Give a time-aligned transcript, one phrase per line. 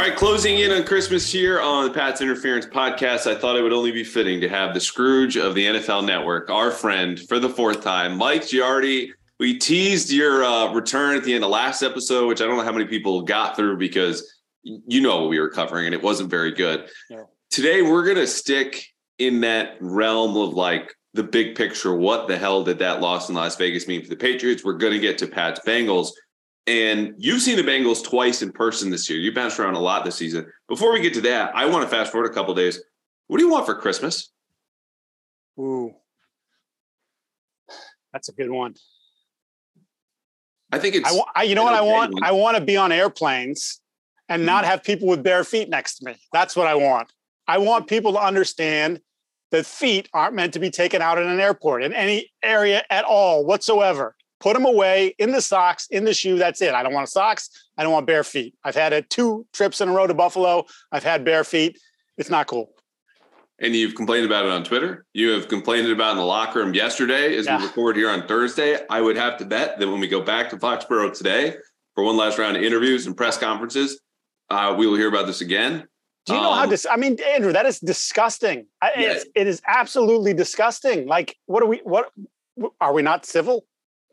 [0.00, 3.26] All right, closing in on Christmas here on the Pats Interference podcast.
[3.26, 6.48] I thought it would only be fitting to have the Scrooge of the NFL Network,
[6.48, 9.10] our friend for the fourth time, Mike Giardi.
[9.38, 12.62] We teased your uh, return at the end of last episode, which I don't know
[12.62, 16.30] how many people got through because you know what we were covering and it wasn't
[16.30, 16.88] very good.
[17.10, 17.24] Yeah.
[17.50, 18.86] Today, we're going to stick
[19.18, 21.94] in that realm of like the big picture.
[21.94, 24.64] What the hell did that loss in Las Vegas mean for the Patriots?
[24.64, 26.12] We're going to get to Pat's Bengals.
[26.66, 29.18] And you've seen the Bengals twice in person this year.
[29.18, 30.46] You bounced around a lot this season.
[30.68, 32.82] Before we get to that, I want to fast forward a couple days.
[33.26, 34.30] What do you want for Christmas?
[35.58, 35.94] Ooh.
[38.12, 38.74] That's a good one.
[40.72, 42.14] I think it's I, I you know what I want?
[42.14, 42.24] one.
[42.24, 43.80] I want to be on airplanes
[44.28, 44.70] and not hmm.
[44.70, 46.16] have people with bare feet next to me.
[46.32, 47.12] That's what I want.
[47.46, 49.00] I want people to understand
[49.50, 53.04] that feet aren't meant to be taken out in an airport in any area at
[53.04, 54.14] all whatsoever.
[54.40, 56.38] Put them away in the socks, in the shoe.
[56.38, 56.72] That's it.
[56.74, 57.50] I don't want socks.
[57.76, 58.54] I don't want bare feet.
[58.64, 60.64] I've had it two trips in a row to Buffalo.
[60.90, 61.78] I've had bare feet.
[62.16, 62.72] It's not cool.
[63.62, 65.04] and you've complained about it on Twitter.
[65.12, 67.58] You have complained about it in the locker room yesterday as Yeah.
[67.58, 68.78] we record here on Thursday.
[68.88, 71.56] I would have to bet that when we go back to Foxborough today
[71.94, 74.00] for one last round of interviews and press conferences,
[74.48, 75.86] uh, we will hear about this again.
[76.24, 78.66] Do you know how Um, dis- I mean, Andrew, that is disgusting.
[78.80, 79.12] I, Yeah.
[79.12, 81.06] it's, it is absolutely disgusting.
[81.06, 81.82] Like, what are we?
[81.84, 82.10] What
[82.80, 83.66] are we not civil?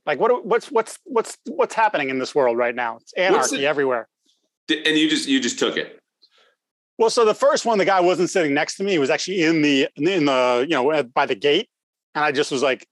[0.07, 0.45] Like, what?
[0.45, 2.97] What's what's what's what's happening in this world right now?
[3.01, 4.07] It's anarchy everywhere.
[4.69, 5.99] And you just you just took it.
[6.97, 8.93] Well, so the first one, the guy wasn't sitting next to me.
[8.93, 11.67] He was actually in the in the you know by the gate,
[12.15, 12.87] and I just was like,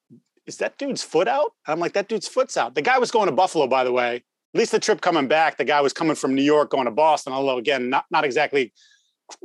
[0.46, 3.12] "Is that dude's foot out?" And I'm like, "That dude's foot's out." The guy was
[3.12, 4.18] going to Buffalo, by the way.
[4.54, 6.92] At least the trip coming back, the guy was coming from New York going to
[6.92, 7.32] Boston.
[7.32, 8.74] Although again, not not exactly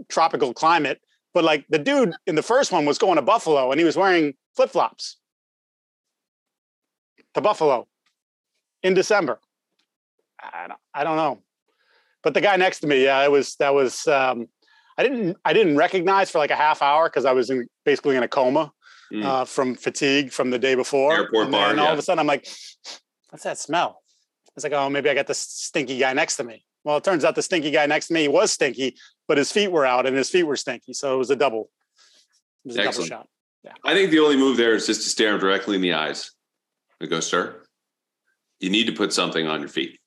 [0.09, 1.01] tropical climate,
[1.35, 3.97] but like the dude in the first one was going to Buffalo, and he was
[3.97, 5.20] wearing flip flops
[7.35, 7.87] to Buffalo
[8.83, 9.39] in December.
[10.43, 11.39] I don't, I don't know,
[12.23, 14.07] but the guy next to me, yeah, it was that was.
[14.07, 14.49] Um,
[14.99, 18.17] I didn't I didn't recognize for like a half hour because I was in, basically
[18.17, 18.73] in a coma
[19.13, 19.25] Mm.
[19.25, 21.13] uh, from fatigue from the day before.
[21.13, 21.93] Airport and bar, then all yeah.
[21.95, 22.47] of a sudden I'm like,
[23.31, 24.03] what's that smell?
[24.55, 26.65] It's like, oh, maybe I got the stinky guy next to me.
[26.85, 28.95] Well, it turns out the stinky guy next to me was stinky,
[29.27, 30.93] but his feet were out and his feet were stinky.
[30.93, 31.71] So it was a double.
[32.65, 33.11] It was a Excellent.
[33.11, 33.29] double shot.
[33.65, 33.73] Yeah.
[33.85, 36.31] I think the only move there is just to stare him directly in the eyes
[37.01, 37.63] and go, sir,
[38.61, 39.99] you need to put something on your feet.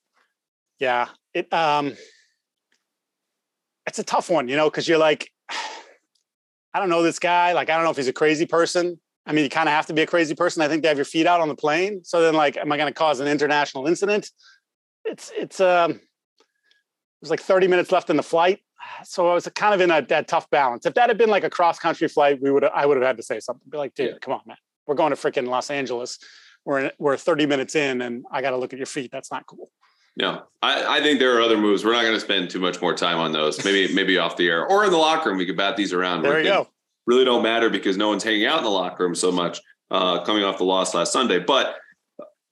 [0.78, 1.08] Yeah.
[1.32, 1.94] It um
[3.86, 5.30] it's a tough one, you know, because you're like,
[6.72, 7.52] I don't know this guy.
[7.52, 8.98] Like, I don't know if he's a crazy person.
[9.26, 10.98] I mean, you kind of have to be a crazy person, I think, to have
[10.98, 12.02] your feet out on the plane.
[12.04, 14.30] So then, like, am I going to cause an international incident?
[15.04, 16.00] It's it's um, it
[17.20, 18.60] was like 30 minutes left in the flight,
[19.04, 20.86] so I was kind of in a, that tough balance.
[20.86, 23.16] If that had been like a cross country flight, we would I would have had
[23.18, 23.68] to say something.
[23.68, 24.18] Be like, dude, Yeah.
[24.20, 24.56] come on, man,
[24.86, 26.18] we're going to freaking Los Angeles.
[26.64, 29.10] We're we're 30 minutes in, and I got to look at your feet.
[29.12, 29.70] That's not cool.
[30.16, 31.84] No, I, I think there are other moves.
[31.84, 33.64] We're not going to spend too much more time on those.
[33.64, 35.38] Maybe maybe off the air or in the locker room.
[35.38, 36.22] We could bat these around.
[36.22, 36.68] There you go.
[37.06, 39.60] Really don't matter because no one's hanging out in the locker room so much
[39.90, 41.38] uh, coming off the loss last Sunday.
[41.38, 41.76] But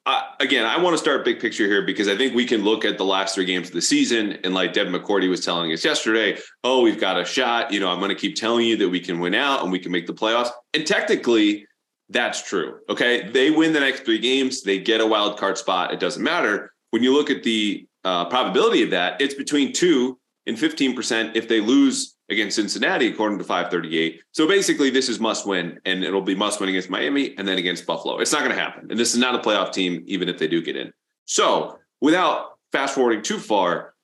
[0.05, 2.85] uh, again, I want to start big picture here because I think we can look
[2.85, 5.85] at the last three games of the season and like Devin McCourty was telling us
[5.85, 7.73] yesterday, oh, we've got a shot.
[7.73, 9.79] You know, I'm going to keep telling you that we can win out and we
[9.79, 10.51] can make the playoffs.
[10.75, 11.67] And technically,
[12.13, 12.79] that's true.
[12.89, 13.29] Okay.
[13.31, 15.93] They win the next three games, they get a wild card spot.
[15.93, 16.73] It doesn't matter.
[16.91, 21.49] When you look at the uh, probability of that, it's between two and 15% if
[21.49, 24.21] they lose against Cincinnati, according to 538.
[24.33, 27.59] So basically, this is must win, and it'll be must win against Miami and then
[27.59, 28.19] against Buffalo.
[28.19, 28.91] It's not going to happen.
[28.91, 30.93] And this is not a playoff team, even if they do get in.
[31.27, 33.95] So without fast forwarding too far,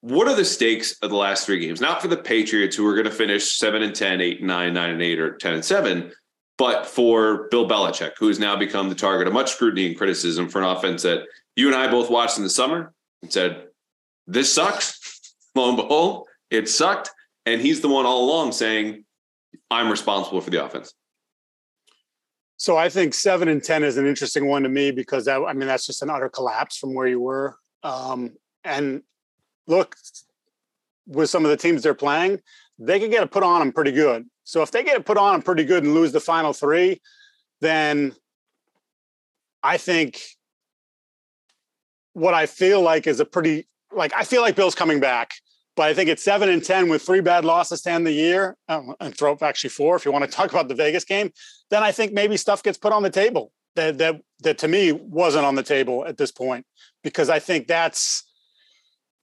[0.00, 1.80] what are the stakes of the last three games?
[1.80, 4.72] Not for the Patriots, who are going to finish seven and 10, eight and nine,
[4.72, 6.12] nine and eight, or 10 and seven,
[6.58, 10.48] but for Bill Belichick, who has now become the target of much scrutiny and criticism
[10.48, 11.24] for an offense that
[11.54, 12.92] you and I both watched in the summer
[13.22, 13.66] and said,
[14.26, 15.34] this sucks.
[15.54, 17.10] Lo and behold, it sucked.
[17.44, 19.04] And he's the one all along saying,
[19.70, 20.92] I'm responsible for the offense.
[22.58, 25.52] So I think seven and 10 is an interesting one to me because that, I
[25.52, 27.56] mean, that's just an utter collapse from where you were.
[27.82, 28.32] Um,
[28.64, 29.02] and
[29.66, 29.94] look,
[31.06, 32.40] with some of the teams they're playing,
[32.78, 34.26] they could get it put on them pretty good.
[34.46, 37.02] So if they get put on them pretty good and lose the final three,
[37.60, 38.14] then
[39.60, 40.22] I think
[42.12, 45.34] what I feel like is a pretty like I feel like Bill's coming back,
[45.74, 48.56] but I think it's seven and ten with three bad losses to end the year,
[48.68, 51.32] um, and throw up actually four if you want to talk about the Vegas game.
[51.70, 54.92] Then I think maybe stuff gets put on the table that that that to me
[54.92, 56.64] wasn't on the table at this point
[57.02, 58.22] because I think that's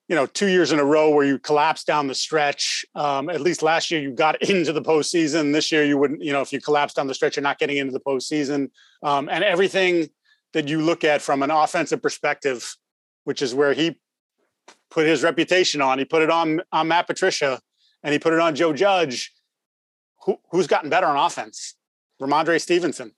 [0.07, 2.85] you know, two years in a row where you collapse down the stretch.
[2.93, 5.53] Um, at least last year you got into the postseason.
[5.53, 7.77] This year you wouldn't, you know, if you collapse down the stretch, you're not getting
[7.77, 8.69] into the postseason.
[9.01, 10.09] Um, and everything
[10.53, 12.75] that you look at from an offensive perspective,
[13.23, 13.99] which is where he
[14.91, 17.59] put his reputation on, he put it on on Matt Patricia,
[18.03, 19.33] and he put it on Joe Judge.
[20.25, 21.75] Who, who's gotten better on offense?
[22.21, 23.11] Rhamondre Stevenson.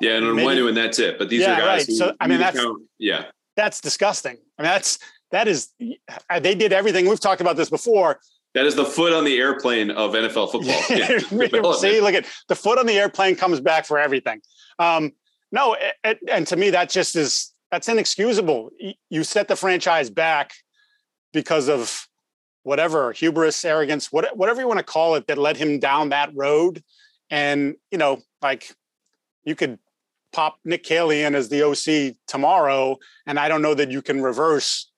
[0.00, 1.18] Yeah, and Maybe, when and that's it.
[1.18, 1.88] But these yeah, are guys.
[1.88, 1.96] Right.
[1.96, 2.82] So I mean, that's count.
[2.98, 3.26] yeah,
[3.56, 4.36] that's disgusting.
[4.58, 4.98] I mean, that's
[5.30, 7.08] that is they did everything.
[7.08, 8.20] We've talked about this before.
[8.54, 10.82] That is the foot on the airplane of NFL football.
[10.90, 11.72] Yeah.
[11.74, 14.40] See, look at the foot on the airplane comes back for everything.
[14.78, 15.12] Um,
[15.52, 18.70] no, it, it, and to me, that just is that's inexcusable.
[19.10, 20.52] You set the franchise back
[21.32, 22.08] because of
[22.62, 26.30] whatever hubris, arrogance, what, whatever you want to call it, that led him down that
[26.34, 26.82] road.
[27.30, 28.74] And you know, like
[29.44, 29.78] you could
[30.32, 32.96] pop Nick Caley in as the OC tomorrow,
[33.26, 34.90] and I don't know that you can reverse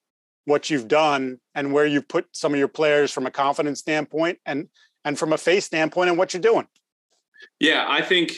[0.49, 4.39] what you've done and where you've put some of your players from a confidence standpoint
[4.47, 4.69] and
[5.05, 6.67] and from a face standpoint and what you're doing.
[7.61, 8.33] Yeah, I think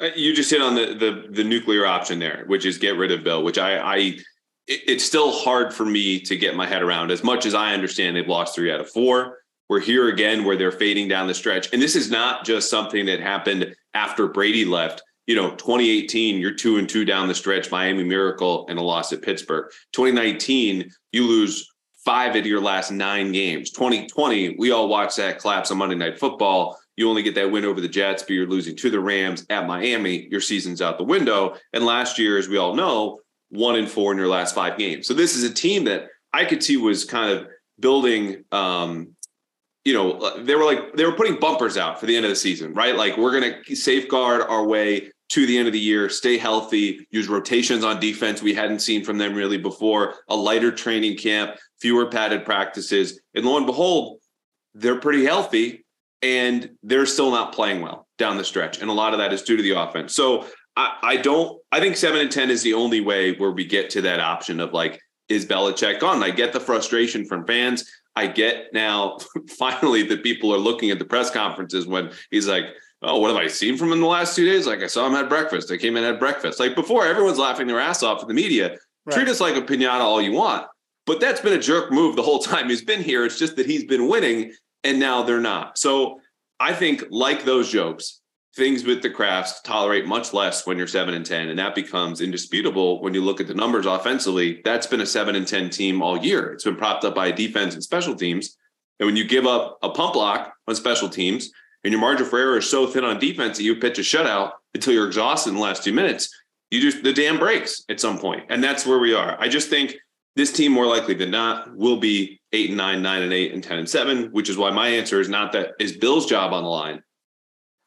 [0.00, 3.12] uh, you just hit on the the the nuclear option there, which is get rid
[3.12, 4.18] of Bill, which I I
[4.66, 7.10] it's still hard for me to get my head around.
[7.10, 9.38] As much as I understand they've lost three out of four,
[9.68, 13.06] we're here again where they're fading down the stretch, and this is not just something
[13.06, 17.70] that happened after Brady left you know, 2018, you're two and two down the stretch,
[17.70, 19.70] Miami Miracle, and a loss at Pittsburgh.
[19.92, 21.68] 2019, you lose
[22.04, 23.70] five of your last nine games.
[23.70, 26.76] 2020, we all watched that collapse on Monday Night Football.
[26.96, 29.66] You only get that win over the Jets, but you're losing to the Rams at
[29.66, 30.28] Miami.
[30.30, 31.56] Your season's out the window.
[31.72, 33.20] And last year, as we all know,
[33.50, 35.06] one and four in your last five games.
[35.06, 37.46] So this is a team that I could see was kind of
[37.78, 39.14] building um,
[39.84, 42.30] you know, uh, they were like they were putting bumpers out for the end of
[42.30, 42.94] the season, right?
[42.94, 47.06] Like we're going to safeguard our way to the end of the year, stay healthy,
[47.10, 51.56] use rotations on defense we hadn't seen from them really before, a lighter training camp,
[51.80, 54.18] fewer padded practices, and lo and behold,
[54.74, 55.86] they're pretty healthy
[56.20, 59.40] and they're still not playing well down the stretch, and a lot of that is
[59.40, 60.14] due to the offense.
[60.14, 60.46] So
[60.76, 61.58] I, I don't.
[61.72, 64.60] I think seven and ten is the only way where we get to that option
[64.60, 65.00] of like,
[65.30, 66.22] is Belichick gone?
[66.22, 67.90] I get the frustration from fans.
[68.14, 69.16] I get now
[69.58, 72.66] finally that people are looking at the press conferences when he's like,
[73.02, 74.66] Oh, what have I seen from him in the last two days?
[74.66, 75.72] Like I saw him at breakfast.
[75.72, 76.60] I came in at breakfast.
[76.60, 78.78] Like before, everyone's laughing their ass off at the media.
[79.04, 79.14] Right.
[79.14, 80.66] Treat us like a pinata all you want.
[81.04, 83.24] But that's been a jerk move the whole time he's been here.
[83.24, 84.52] It's just that he's been winning
[84.84, 85.78] and now they're not.
[85.78, 86.20] So
[86.60, 88.20] I think, like those jokes,
[88.54, 91.48] things with the Krafts tolerate much less when you're seven and 10.
[91.48, 94.60] And that becomes indisputable when you look at the numbers offensively.
[94.64, 96.52] That's been a seven and 10 team all year.
[96.52, 98.56] It's been propped up by defense and special teams.
[99.00, 101.50] And when you give up a pump block on special teams
[101.84, 104.52] and your margin for error is so thin on defense that you pitch a shutout
[104.74, 106.28] until you're exhausted in the last two minutes,
[106.70, 108.44] you just, the dam breaks at some point.
[108.48, 109.36] And that's where we are.
[109.40, 109.96] I just think
[110.36, 113.62] this team more likely than not will be eight and nine, nine and eight, and
[113.62, 116.62] 10 and seven, which is why my answer is not that is Bill's job on
[116.62, 117.02] the line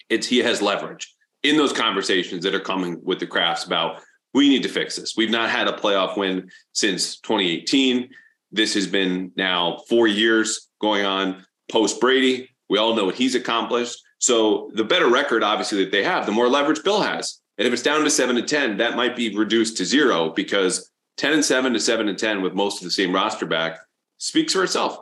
[0.10, 4.02] it's he has leverage in those conversations that are coming with the Krafts about
[4.34, 5.16] we need to fix this.
[5.16, 8.10] We've not had a playoff win since 2018.
[8.52, 12.50] This has been now four years going on post Brady.
[12.70, 14.02] We all know what he's accomplished.
[14.20, 17.40] So the better record, obviously, that they have, the more leverage Bill has.
[17.58, 20.92] And if it's down to seven to 10, that might be reduced to zero because
[21.18, 23.80] 10 and seven to seven and 10 with most of the same roster back
[24.18, 24.98] speaks for itself.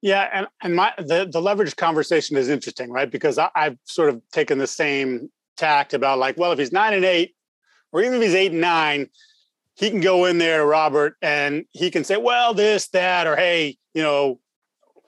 [0.00, 3.10] Yeah, and and my the the leverage conversation is interesting, right?
[3.10, 6.92] Because I, I've sort of taken the same tact about like, well, if he's nine
[6.92, 7.34] and eight,
[7.90, 9.08] or even if he's eight and nine,
[9.76, 13.78] he can go in there, Robert, and he can say, well, this, that, or hey,
[13.94, 14.40] you know,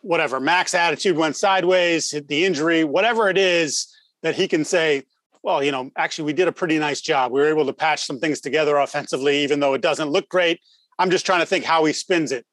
[0.07, 0.39] whatever.
[0.39, 5.03] Mac's attitude went sideways, the injury, whatever it is, that he can say,
[5.43, 7.33] well, you know, actually, we did a pretty nice job.
[7.33, 10.61] We were able to patch some things together offensively, even though it doesn't look great.
[10.99, 12.47] I'm just trying to think how he spins it.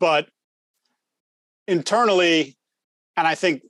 [0.00, 0.28] but
[1.68, 2.56] internally,
[3.16, 3.62] and I think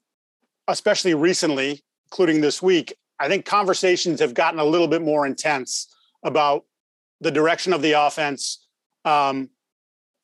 [0.68, 5.94] especially recently, including this week, I think conversations have gotten a little bit more intense
[6.22, 6.64] about
[7.20, 8.66] the direction of the offense,
[9.04, 9.48] um,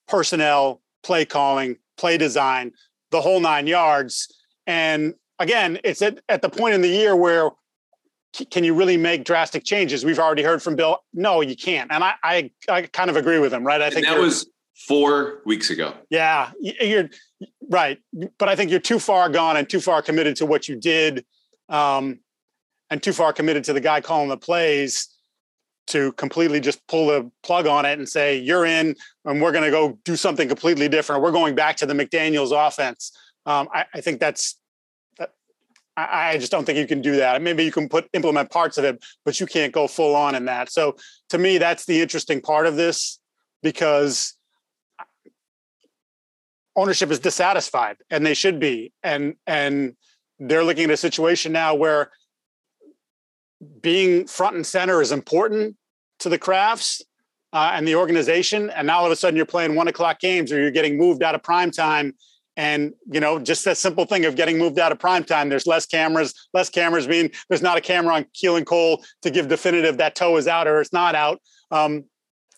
[0.06, 2.72] personnel, play calling, play design,
[3.12, 4.28] the whole nine yards.
[4.66, 7.50] And again, it's at, at the point in the year where
[8.50, 10.04] can you really make drastic changes?
[10.04, 10.98] We've already heard from Bill.
[11.12, 11.92] No, you can't.
[11.92, 13.80] And I, I, I kind of agree with him, right?
[13.80, 14.48] I And think that was
[14.88, 15.94] four weeks ago.
[16.10, 17.10] yeah, you're
[17.68, 17.98] right.
[18.38, 21.24] But I think you're too far gone and too far committed to what you did,
[21.68, 22.20] um,
[22.90, 25.08] and too far committed to the guy calling the plays
[25.88, 29.64] to completely just pull the plug on it and say you're in, and we're going
[29.64, 31.22] to go do something completely different.
[31.22, 33.12] We're going back to the McDaniels' offense.
[33.46, 34.58] Um, I, I think that's.
[35.18, 35.32] that-
[35.96, 37.42] I I just don't think you can do that.
[37.42, 40.46] Maybe you can put implement parts of it, but you can't go full on in
[40.46, 40.70] that.
[40.70, 40.96] So
[41.30, 43.18] to me, that's the interesting part of this
[43.62, 44.34] because
[46.76, 49.94] ownership is dissatisfied and they should be and and
[50.38, 52.10] they're looking at a situation now where
[53.80, 55.76] being front and center is important
[56.20, 57.02] to the Krafts
[57.52, 60.52] uh, and the organization and now all of a sudden you're playing one o'clock games
[60.52, 62.14] or you're getting moved out of prime time.
[62.54, 65.66] And you know just that simple thing of getting moved out of prime time there's
[65.66, 69.96] less cameras less cameras mean there's not a camera on Keelan cole to give definitive
[69.96, 71.40] that toe is out or it's not out.
[71.70, 72.04] Um,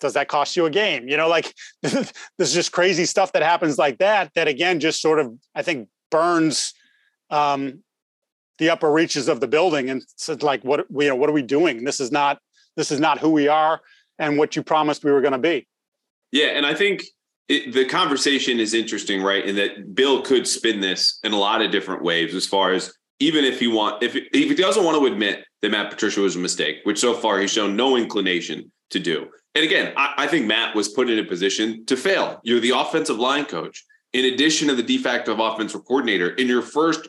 [0.00, 1.08] does that cost you a game?
[1.08, 5.20] You know like there's just crazy stuff that happens like that that again just sort
[5.20, 6.74] of i think burns
[7.30, 7.82] um,
[8.58, 11.42] the upper reaches of the building and said like what you know what are we
[11.42, 12.38] doing this is not
[12.76, 13.80] this is not who we are
[14.18, 15.66] and what you promised we were going to be
[16.32, 17.02] Yeah, and I think
[17.48, 19.44] it, the conversation is interesting, right?
[19.44, 22.92] In that Bill could spin this in a lot of different ways, as far as
[23.20, 26.36] even if he want if if he doesn't want to admit that Matt Patricia was
[26.36, 29.28] a mistake, which so far he's shown no inclination to do.
[29.54, 32.40] And again, I, I think Matt was put in a position to fail.
[32.42, 36.62] You're the offensive line coach, in addition to the de facto offensive coordinator in your
[36.62, 37.08] first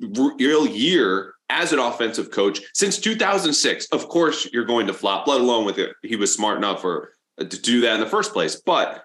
[0.00, 3.86] real year as an offensive coach since 2006.
[3.86, 5.92] Of course, you're going to flop, let alone with it.
[6.02, 9.04] He was smart enough for uh, to do that in the first place, but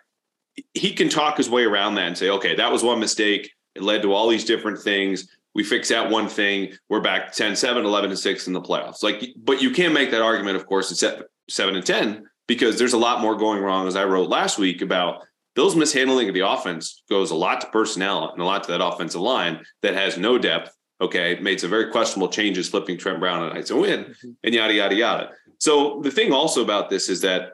[0.73, 3.51] he can talk his way around that and say, okay, that was one mistake.
[3.75, 5.27] It led to all these different things.
[5.55, 6.73] We fix that one thing.
[6.89, 9.03] We're back 10, 7, 11, and 6 in the playoffs.
[9.03, 12.93] Like, but you can't make that argument, of course, at 7 and 10, because there's
[12.93, 15.25] a lot more going wrong, as I wrote last week about
[15.56, 18.86] Bill's mishandling of the offense goes a lot to personnel and a lot to that
[18.86, 20.75] offensive line that has no depth.
[21.01, 24.96] Okay, made some very questionable changes, flipping Trent Brown and and Wynn, and yada yada
[24.96, 25.32] yada.
[25.58, 27.53] So the thing also about this is that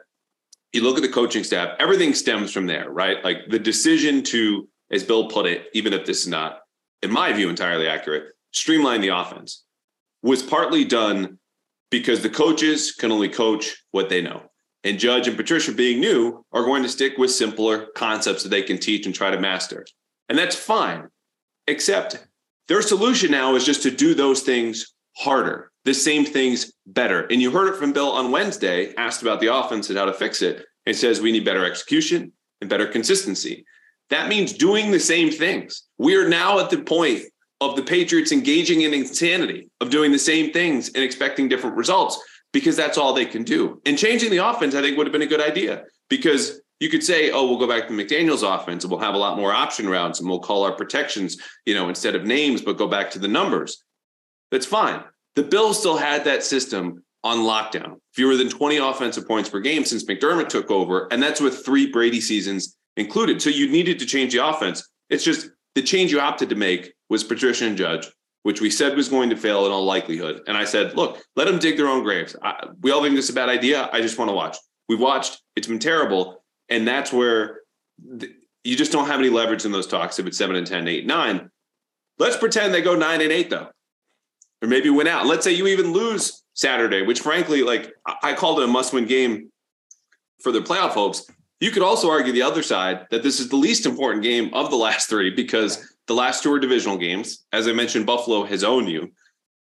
[0.72, 3.22] you look at the coaching staff, everything stems from there, right?
[3.24, 6.60] Like the decision to, as Bill put it, even if this is not,
[7.02, 9.64] in my view, entirely accurate, streamline the offense
[10.22, 11.38] was partly done
[11.90, 14.42] because the coaches can only coach what they know.
[14.86, 18.62] And Judge and Patricia, being new, are going to stick with simpler concepts that they
[18.62, 19.84] can teach and try to master.
[20.28, 21.08] And that's fine,
[21.66, 22.24] except
[22.68, 27.26] their solution now is just to do those things harder, the same things better.
[27.32, 30.12] And you heard it from Bill on Wednesday, asked about the offense and how to
[30.12, 30.64] fix it.
[30.84, 33.64] It says we need better execution and better consistency.
[34.10, 35.82] That means doing the same things.
[35.98, 37.24] We are now at the point
[37.60, 42.22] of the Patriots engaging in insanity of doing the same things and expecting different results
[42.56, 43.82] because that's all they can do.
[43.84, 47.04] And changing the offense, I think, would have been a good idea because you could
[47.04, 49.86] say, oh, we'll go back to McDaniels' offense and we'll have a lot more option
[49.86, 51.36] routes and we'll call our protections,
[51.66, 53.84] you know, instead of names, but go back to the numbers.
[54.50, 55.04] That's fine.
[55.34, 59.84] The Bills still had that system on lockdown, fewer than 20 offensive points per game
[59.84, 61.08] since McDermott took over.
[61.12, 63.42] And that's with three Brady seasons included.
[63.42, 64.88] So you needed to change the offense.
[65.10, 68.06] It's just the change you opted to make was Patricia and Judge,
[68.46, 70.40] which we said was going to fail in all likelihood.
[70.46, 72.36] And I said, look, let them dig their own graves.
[72.40, 73.90] I, we all think this is a bad idea.
[73.92, 74.56] I just want to watch.
[74.88, 76.44] We've watched, it's been terrible.
[76.68, 77.62] And that's where
[78.20, 78.30] th-
[78.62, 81.06] you just don't have any leverage in those talks if it's seven and 10, 8,
[81.08, 81.50] 9.
[82.20, 83.66] Let's pretend they go nine and eight, though,
[84.62, 85.26] or maybe win out.
[85.26, 88.92] Let's say you even lose Saturday, which frankly, like I I called it a must
[88.92, 89.50] win game
[90.40, 91.28] for the playoff hopes.
[91.58, 94.70] You could also argue the other side that this is the least important game of
[94.70, 97.44] the last three because the last two are divisional games.
[97.52, 99.12] As I mentioned, Buffalo has owned you.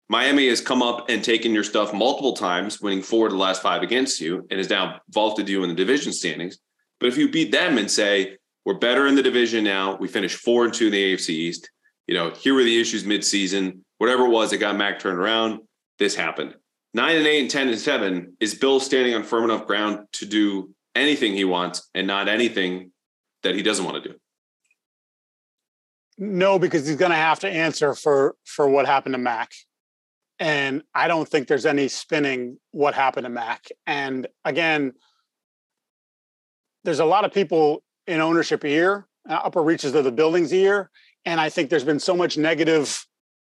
[0.08, 3.62] Miami has come up and taken your stuff multiple times, winning four of the last
[3.62, 6.58] five against you, and has now vaulted you in the division standings.
[7.00, 10.38] But if you beat them and say, we're better in the division now, we finished
[10.38, 11.70] four and two in the AFC East,
[12.06, 15.60] you know, here were the issues midseason, whatever it was that got Mac turned around,
[15.98, 16.54] this happened.
[16.92, 20.26] Nine and eight and 10 and seven is Bill standing on firm enough ground to
[20.26, 22.92] do anything he wants and not anything
[23.42, 24.16] that he doesn't want to do.
[26.16, 29.52] No, because he's going to have to answer for for what happened to Mac,
[30.38, 33.66] and I don't think there's any spinning what happened to Mac.
[33.86, 34.92] And again,
[36.84, 40.90] there's a lot of people in ownership here uh, upper reaches of the building's here,
[41.24, 43.06] And I think there's been so much negative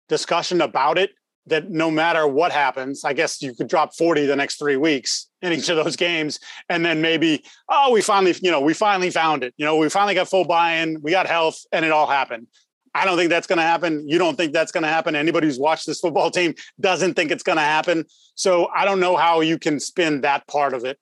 [0.09, 1.11] discussion about it
[1.47, 5.29] that no matter what happens, I guess you could drop 40 the next three weeks
[5.41, 6.39] in each of those games.
[6.69, 9.53] And then maybe, oh, we finally, you know, we finally found it.
[9.57, 12.47] You know, we finally got full buy-in, we got health, and it all happened.
[12.95, 14.07] I don't think that's going to happen.
[14.07, 15.15] You don't think that's going to happen.
[15.15, 18.05] Anybody who's watched this football team doesn't think it's going to happen.
[18.35, 20.99] So I don't know how you can spin that part of it.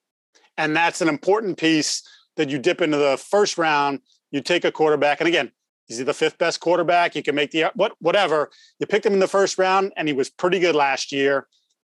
[0.57, 2.01] And that's an important piece
[2.37, 3.99] that you dip into the first round.
[4.31, 5.51] You take a quarterback, and again,
[5.97, 7.15] he's the fifth best quarterback.
[7.15, 8.49] You can make the what whatever.
[8.79, 11.47] You picked him in the first round, and he was pretty good last year.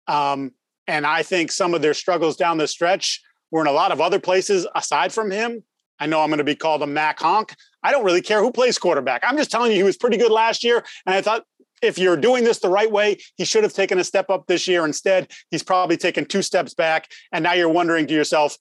[0.07, 0.51] Um,
[0.87, 3.21] and I think some of their struggles down the stretch
[3.51, 5.63] were in a lot of other places aside from him.
[5.99, 7.55] I know I'm going to be called a Mac honk.
[7.83, 9.23] I don't really care who plays quarterback.
[9.25, 10.83] I'm just telling you, he was pretty good last year.
[11.05, 11.45] And I thought
[11.81, 14.67] if you're doing this the right way, he should have taken a step up this
[14.67, 14.85] year.
[14.85, 17.09] Instead, he's probably taken two steps back.
[17.31, 18.57] And now you're wondering to yourself,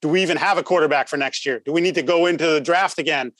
[0.00, 1.60] do we even have a quarterback for next year?
[1.64, 3.32] Do we need to go into the draft again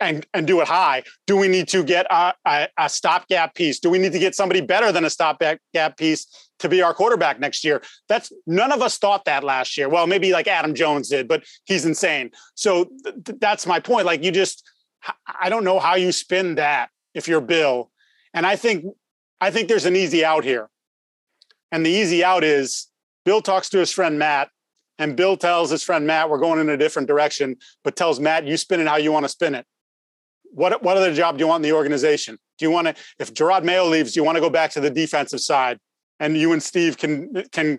[0.00, 1.02] and, and do it high?
[1.26, 3.78] Do we need to get a, a, a stopgap piece?
[3.80, 6.26] Do we need to get somebody better than a stopgap piece
[6.58, 7.82] to be our quarterback next year?
[8.08, 9.88] That's none of us thought that last year.
[9.88, 12.30] Well, maybe like Adam Jones did, but he's insane.
[12.54, 14.06] So th- that's my point.
[14.06, 14.68] Like you just,
[15.26, 17.90] I don't know how you spin that if you're Bill.
[18.34, 18.84] And I think,
[19.40, 20.68] I think there's an easy out here.
[21.70, 22.88] And the easy out is
[23.24, 24.48] Bill talks to his friend Matt
[24.98, 28.46] and Bill tells his friend Matt, we're going in a different direction, but tells Matt,
[28.46, 29.64] you spin it how you want to spin it.
[30.50, 32.38] What, what other job do you want in the organization?
[32.58, 34.80] Do you want to, if Jerod Mayo leaves, do you want to go back to
[34.80, 35.78] the defensive side
[36.18, 37.78] and you and Steve can, can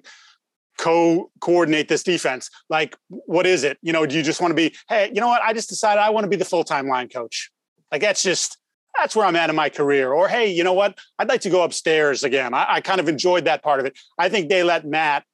[0.77, 2.49] co coordinate this defense?
[2.69, 3.77] Like, what is it?
[3.81, 5.41] You know, do you just want to be, hey, you know what?
[5.41, 7.51] I just decided I want to be the full time line coach.
[7.91, 8.57] Like, that's just,
[8.97, 10.13] that's where I'm at in my career.
[10.13, 10.97] Or, hey, you know what?
[11.17, 12.53] I'd like to go upstairs again.
[12.53, 13.97] I, I kind of enjoyed that part of it.
[14.17, 15.25] I think they let Matt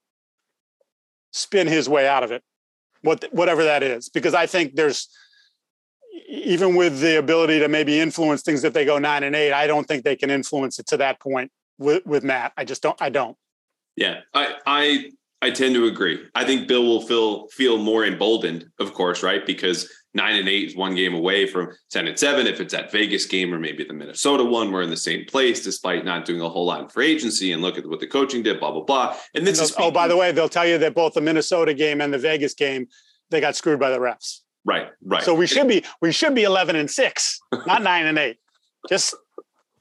[1.36, 2.42] spin his way out of it,
[3.02, 5.10] what whatever that is, because I think there's
[6.28, 9.68] even with the ability to maybe influence things that they go nine and eight, I
[9.68, 12.54] don't think they can influence it to that point with, with Matt.
[12.58, 13.00] I just don't.
[13.02, 13.38] I don't.
[13.96, 15.12] Yeah, I I
[15.46, 16.26] I tend to agree.
[16.34, 19.46] I think Bill will feel feel more emboldened, of course, right?
[19.46, 22.48] Because nine and eight is one game away from 10 and seven.
[22.48, 25.64] If it's that Vegas game or maybe the Minnesota one, we're in the same place
[25.64, 28.60] despite not doing a whole lot for agency and look at what the coaching did,
[28.60, 29.16] blah, blah, blah.
[29.36, 31.76] And this and is oh, by the way, they'll tell you that both the Minnesota
[31.76, 32.88] game and the Vegas game,
[33.30, 34.40] they got screwed by the refs.
[34.64, 35.22] Right, right.
[35.22, 38.38] So we should be we should be 11 and 6, not 9 and 8.
[38.90, 39.14] Just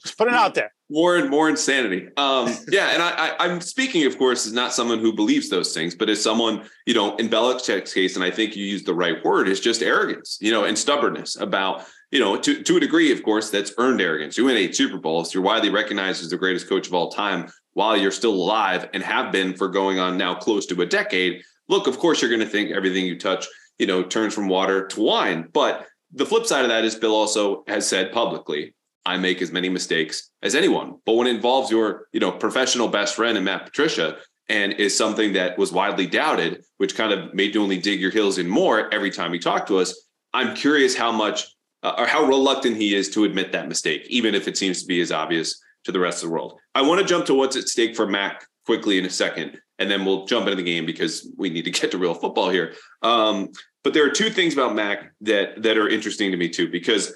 [0.02, 2.08] just put it out there more and more insanity.
[2.16, 5.72] Um, yeah, and I, I, am speaking, of course, as not someone who believes those
[5.72, 8.94] things, but as someone, you know, in Belichick's case, and I think you used the
[8.94, 12.80] right word, is just arrogance, you know, and stubbornness about, you know, to to a
[12.80, 14.36] degree, of course, that's earned arrogance.
[14.36, 17.50] You win eight Super Bowls, you're widely recognized as the greatest coach of all time,
[17.72, 21.42] while you're still alive and have been for going on now close to a decade.
[21.68, 23.46] Look, of course, you're going to think everything you touch,
[23.78, 27.14] you know, turns from water to wine, but the flip side of that is Bill
[27.14, 28.74] also has said publicly
[29.06, 30.96] I make as many mistakes as anyone.
[31.04, 34.16] But when it involves your, you know, professional best friend and Matt Patricia,
[34.48, 38.10] and is something that was widely doubted, which kind of made you only dig your
[38.10, 40.08] heels in more every time he talked to us.
[40.34, 41.46] I'm curious how much
[41.82, 44.86] uh, or how reluctant he is to admit that mistake, even if it seems to
[44.86, 46.58] be as obvious to the rest of the world.
[46.74, 49.90] I want to jump to what's at stake for Mac quickly in a second, and
[49.90, 52.74] then we'll jump into the game because we need to get to real football here.
[53.02, 53.50] Um,
[53.82, 57.14] but there are two things about Mac that that are interesting to me too, because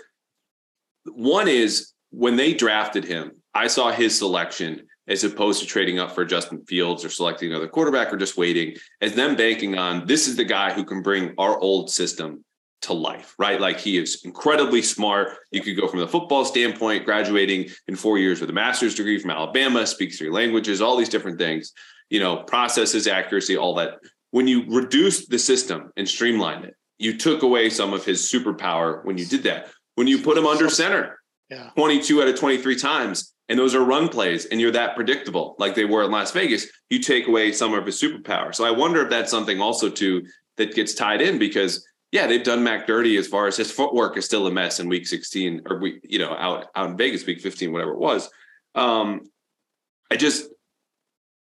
[1.14, 6.12] one is when they drafted him, I saw his selection as opposed to trading up
[6.12, 10.28] for Justin Fields or selecting another quarterback or just waiting, as them banking on this
[10.28, 12.44] is the guy who can bring our old system
[12.82, 13.60] to life, right?
[13.60, 15.30] Like he is incredibly smart.
[15.50, 19.18] You could go from the football standpoint, graduating in four years with a master's degree
[19.18, 21.72] from Alabama, speaks three languages, all these different things,
[22.10, 23.94] you know, processes, accuracy, all that.
[24.30, 29.04] When you reduce the system and streamline it, you took away some of his superpower
[29.04, 29.68] when you did that
[29.98, 31.18] when you put him under center
[31.50, 31.70] yeah.
[31.74, 35.74] 22 out of 23 times and those are run plays and you're that predictable like
[35.74, 38.54] they were in Las Vegas, you take away some of his superpower.
[38.54, 40.24] So I wonder if that's something also too
[40.56, 44.16] that gets tied in because yeah, they've done Mac dirty as far as his footwork
[44.16, 47.26] is still a mess in week 16 or we, you know, out out in Vegas
[47.26, 48.30] week 15, whatever it was.
[48.76, 49.22] Um,
[50.12, 50.48] I just,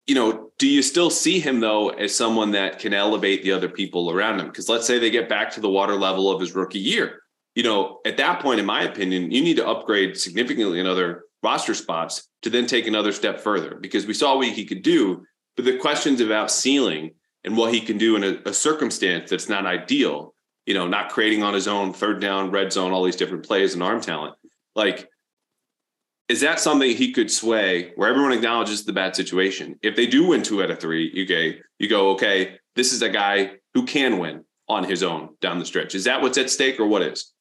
[0.07, 3.69] you know, do you still see him though as someone that can elevate the other
[3.69, 4.47] people around him?
[4.47, 7.21] Because let's say they get back to the water level of his rookie year
[7.57, 11.25] you know, at that point, in my opinion, you need to upgrade significantly in other
[11.43, 15.25] roster spots to then take another step further because we saw what he could do.
[15.57, 17.15] But the questions about ceiling
[17.45, 20.35] and what he can do in a, a circumstance that's not ideal,
[20.67, 23.73] you know, not creating on his own, third down, red zone, all these different plays
[23.73, 24.35] and arm talent.
[24.75, 25.09] Like,
[26.29, 29.79] is that something he could sway where everyone acknowledges the bad situation?
[29.83, 33.09] If they do win two out of three, you you go, okay, this is a
[33.09, 35.95] guy who can win on his own down the stretch.
[35.95, 37.33] Is that what's at stake or what is?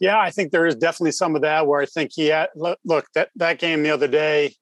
[0.00, 3.06] Yeah, I think there is definitely some of that where I think he had look
[3.14, 4.54] that that game the other day.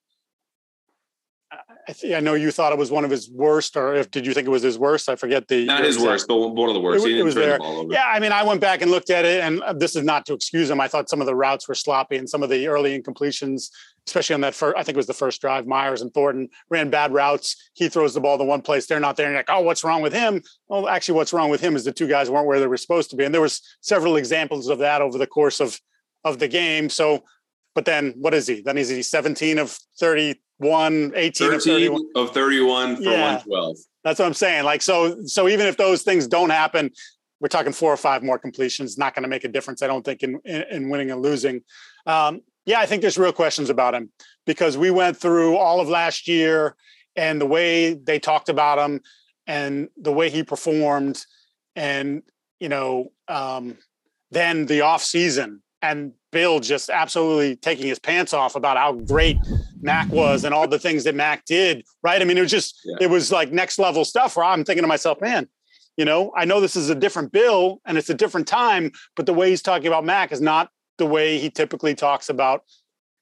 [1.87, 4.27] I, th- I know you thought it was one of his worst, or if did
[4.27, 5.09] you think it was his worst?
[5.09, 7.07] I forget the not his worst, but one of the worst.
[7.07, 7.59] It, it was there.
[7.59, 10.03] The yeah, I mean, I went back and looked at it, and uh, this is
[10.03, 10.81] not to excuse him.
[10.81, 13.69] I thought some of the routes were sloppy, and some of the early incompletions,
[14.07, 14.77] especially on that first.
[14.77, 15.67] I think it was the first drive.
[15.67, 17.71] Meyers and Thornton ran bad routes.
[17.75, 20.03] He throws the ball to one place, they're not there, and like, oh, what's wrong
[20.03, 20.43] with him?
[20.69, 23.11] Well, actually, what's wrong with him is the two guys weren't where they were supposed
[23.11, 25.81] to be, and there was several examples of that over the course of
[26.25, 26.89] of the game.
[26.89, 27.25] So,
[27.75, 28.61] but then what is he?
[28.61, 33.11] Then is he 17 of 30 one 18 of 31 of 31 for yeah.
[33.11, 36.91] 112 that's what i'm saying like so so even if those things don't happen
[37.41, 40.05] we're talking four or five more completions not going to make a difference i don't
[40.05, 41.61] think in, in, in winning and losing
[42.07, 44.11] um, yeah i think there's real questions about him
[44.47, 46.77] because we went through all of last year
[47.17, 49.01] and the way they talked about him
[49.47, 51.25] and the way he performed
[51.77, 52.23] and
[52.61, 53.77] you know um,
[54.31, 59.37] then the off season and Bill just absolutely taking his pants off about how great
[59.81, 61.85] Mac was and all the things that Mac did.
[62.03, 62.21] Right.
[62.21, 62.97] I mean, it was just, yeah.
[63.03, 65.47] it was like next level stuff where I'm thinking to myself, man,
[65.97, 69.27] you know, I know this is a different Bill and it's a different time, but
[69.27, 72.65] the way he's talking about Mac is not the way he typically talks about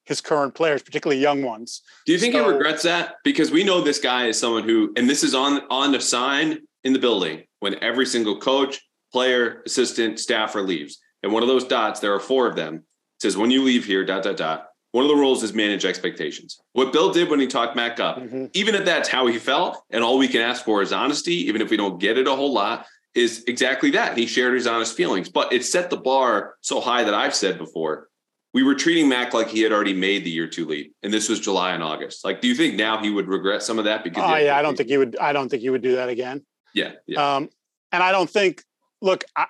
[0.05, 1.81] his current players, particularly young ones.
[2.05, 3.15] Do you think so, he regrets that?
[3.23, 6.59] Because we know this guy is someone who, and this is on on the sign
[6.83, 8.81] in the building when every single coach,
[9.11, 10.99] player, assistant, staffer leaves.
[11.23, 12.83] And one of those dots, there are four of them,
[13.21, 14.67] says when you leave here, dot, dot, dot.
[14.91, 16.59] One of the rules is manage expectations.
[16.73, 18.45] What Bill did when he talked Mac up, mm-hmm.
[18.53, 21.61] even if that's how he felt, and all we can ask for is honesty, even
[21.63, 24.17] if we don't get it a whole lot, is exactly that.
[24.17, 27.57] He shared his honest feelings, but it set the bar so high that I've said
[27.57, 28.09] before,
[28.53, 31.27] we were treating Mac like he had already made the year two leap, and this
[31.27, 32.23] was July and August.
[32.23, 34.03] Like, do you think now he would regret some of that?
[34.03, 35.17] Because oh yeah, I don't think he would.
[35.17, 36.45] I don't think he would do that again.
[36.73, 37.35] Yeah, yeah.
[37.35, 37.49] Um,
[37.91, 38.63] and I don't think.
[39.01, 39.47] Look, I,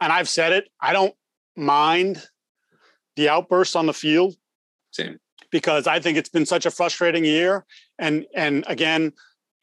[0.00, 0.68] and I've said it.
[0.80, 1.14] I don't
[1.56, 2.22] mind
[3.16, 4.36] the outbursts on the field.
[4.92, 5.18] Same.
[5.50, 7.64] Because I think it's been such a frustrating year.
[7.98, 9.12] And and again,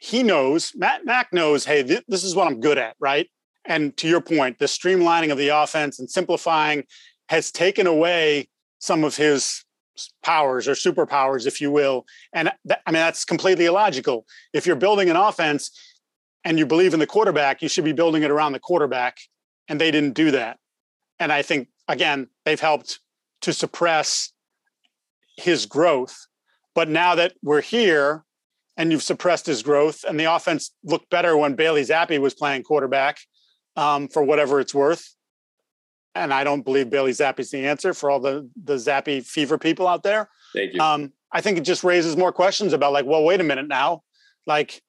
[0.03, 3.29] he knows, Matt Mac knows, hey, th- this is what I'm good at, right?
[3.63, 6.83] And to your point, the streamlining of the offense and simplifying
[7.29, 9.63] has taken away some of his
[10.21, 12.05] powers or superpowers, if you will.
[12.33, 14.25] And I mean, that's completely illogical.
[14.51, 15.71] If you're building an offense
[16.43, 19.19] and you believe in the quarterback, you should be building it around the quarterback.
[19.69, 20.59] And they didn't do that.
[21.17, 22.99] And I think again, they've helped
[23.43, 24.33] to suppress
[25.37, 26.27] his growth.
[26.75, 28.25] But now that we're here
[28.77, 32.63] and you've suppressed his growth, and the offense looked better when Bailey Zappe was playing
[32.63, 33.19] quarterback
[33.75, 35.15] um, for whatever it's worth.
[36.15, 39.88] And I don't believe Bailey Zappe's the answer for all the the Zappe fever people
[39.88, 40.29] out there.
[40.53, 40.79] Thank you.
[40.79, 44.03] Um, I think it just raises more questions about like, well, wait a minute now.
[44.45, 44.81] Like,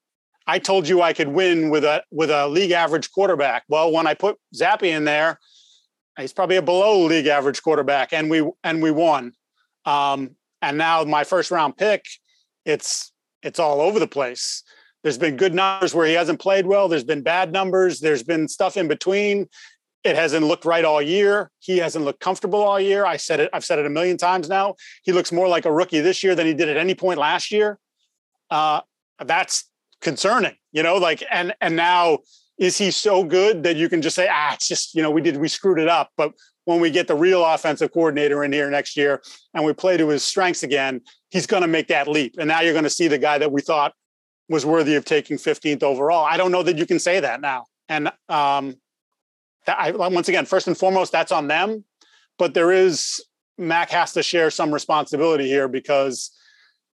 [0.46, 3.64] I told you I could win with a with a league average quarterback.
[3.68, 5.38] Well, when I put Zappe in there,
[6.18, 9.32] he's probably a below league average quarterback, and we and we won.
[9.86, 12.04] Um, and now my first round pick,
[12.66, 13.12] it's
[13.44, 14.64] it's all over the place.
[15.02, 16.88] There's been good numbers where he hasn't played well.
[16.88, 18.00] There's been bad numbers.
[18.00, 19.48] There's been stuff in between.
[20.02, 21.50] It hasn't looked right all year.
[21.60, 23.06] He hasn't looked comfortable all year.
[23.06, 23.50] I said it.
[23.52, 24.74] I've said it a million times now.
[25.02, 27.50] He looks more like a rookie this year than he did at any point last
[27.50, 27.78] year.
[28.50, 28.80] Uh,
[29.24, 30.96] that's concerning, you know.
[30.96, 32.18] Like and and now
[32.58, 35.20] is he so good that you can just say, ah, it's just, you know, we
[35.20, 36.10] did, we screwed it up.
[36.16, 36.32] But
[36.66, 39.22] when we get the real offensive coordinator in here next year
[39.54, 41.00] and we play to his strengths again,
[41.34, 42.36] he's going to make that leap.
[42.38, 43.92] And now you're going to see the guy that we thought
[44.48, 46.24] was worthy of taking 15th overall.
[46.24, 47.66] I don't know that you can say that now.
[47.88, 48.76] And um,
[49.66, 51.84] that I, once again, first and foremost, that's on them.
[52.38, 53.20] But there is,
[53.58, 56.30] Mac has to share some responsibility here because,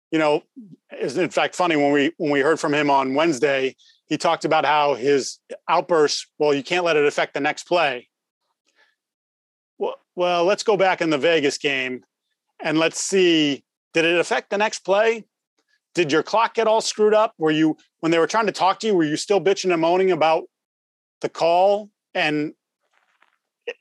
[0.09, 0.41] you know,
[0.89, 3.75] it's in fact funny when we when we heard from him on Wednesday,
[4.07, 5.37] he talked about how his
[5.69, 8.09] outbursts, well, you can't let it affect the next play.
[9.77, 12.03] Well, well, let's go back in the Vegas game
[12.59, 15.25] and let's see did it affect the next play?
[15.93, 17.33] Did your clock get all screwed up?
[17.37, 19.81] Were you when they were trying to talk to you, were you still bitching and
[19.81, 20.43] moaning about
[21.21, 21.89] the call?
[22.13, 22.53] And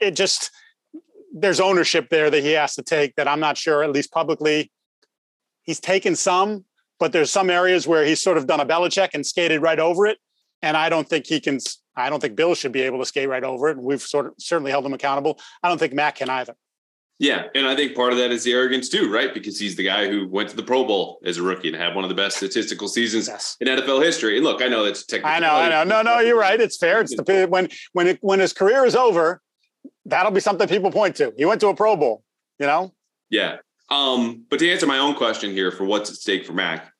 [0.01, 0.51] it just
[1.33, 4.70] there's ownership there that he has to take that I'm not sure, at least publicly.
[5.62, 6.64] He's taken some,
[6.99, 10.07] but there's some areas where he's sort of done a Belichick and skated right over
[10.07, 10.18] it.
[10.62, 11.59] And I don't think he can.
[11.96, 13.77] I don't think Bill should be able to skate right over it.
[13.77, 15.38] And we've sort of certainly held him accountable.
[15.62, 16.55] I don't think Matt can either.
[17.21, 19.35] Yeah, and I think part of that is the arrogance too, right?
[19.35, 21.95] Because he's the guy who went to the Pro Bowl as a rookie and had
[21.95, 23.59] one of the best statistical seasons yes.
[23.61, 24.37] in NFL history.
[24.37, 25.31] And look, I know that's technical.
[25.31, 25.85] I know, I know.
[25.85, 26.59] No, no, you're right.
[26.59, 27.03] It's fair.
[27.03, 29.43] It's the when when it, when his career is over,
[30.07, 31.35] that'll be something people point to.
[31.37, 32.25] He went to a Pro Bowl,
[32.59, 32.95] you know.
[33.29, 33.59] Yeah.
[33.91, 36.91] Um, but to answer my own question here for what's at stake for Mac,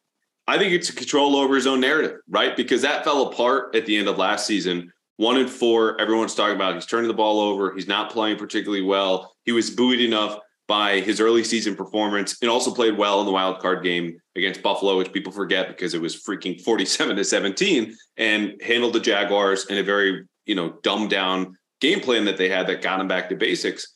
[0.47, 2.55] I think it's a control over his own narrative, right?
[2.55, 6.01] Because that fell apart at the end of last season one and four.
[6.01, 7.75] Everyone's talking about he's turning the ball over.
[7.75, 9.35] He's not playing particularly well.
[9.45, 13.33] He was buoyed enough by his early season performance and also played well in the
[13.33, 17.95] wild card game against Buffalo, which people forget because it was freaking 47 to 17
[18.17, 22.49] and handled the Jaguars in a very, you know, dumbed down game plan that they
[22.49, 23.93] had that got him back to basics.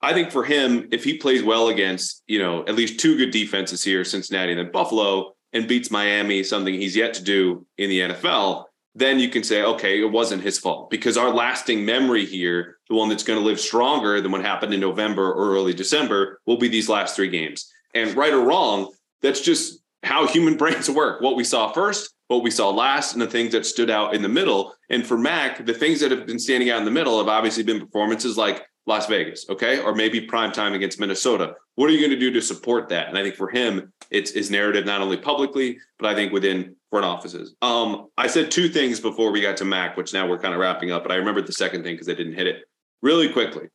[0.00, 3.30] I think for him, if he plays well against, you know, at least two good
[3.30, 7.90] defenses here, Cincinnati and then Buffalo, and beats Miami, something he's yet to do in
[7.90, 12.26] the NFL, then you can say, okay, it wasn't his fault because our lasting memory
[12.26, 15.72] here, the one that's going to live stronger than what happened in November or early
[15.72, 17.72] December, will be these last three games.
[17.94, 21.22] And right or wrong, that's just how human brains work.
[21.22, 24.22] What we saw first, what we saw last, and the things that stood out in
[24.22, 24.74] the middle.
[24.90, 27.62] And for Mac, the things that have been standing out in the middle have obviously
[27.62, 31.54] been performances like Las Vegas, okay, or maybe prime time against Minnesota.
[31.76, 33.08] What are you going to do to support that?
[33.08, 36.76] And I think for him, it's his narrative not only publicly, but I think within
[36.92, 37.54] front offices.
[37.62, 40.60] Um, I said two things before we got to Mac, which now we're kind of
[40.60, 42.64] wrapping up, but I remembered the second thing because I didn't hit it
[43.00, 43.68] really quickly.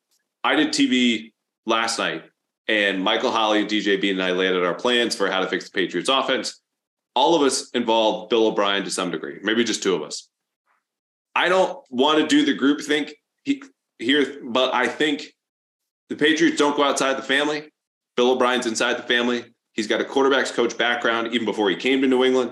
[0.44, 1.32] I did TV
[1.66, 2.26] last night,
[2.68, 5.72] and Michael Holley, DJ B, and I out our plans for how to fix the
[5.72, 6.62] Patriots offense.
[7.16, 10.30] All of us involved Bill O'Brien to some degree, maybe just two of us.
[11.34, 13.16] I don't want to do the group think
[13.98, 15.26] here, but I think
[16.10, 17.72] the Patriots don't go outside the family.
[18.16, 19.44] Bill O'Brien's inside the family.
[19.74, 22.52] He's got a quarterbacks coach background even before he came to New England.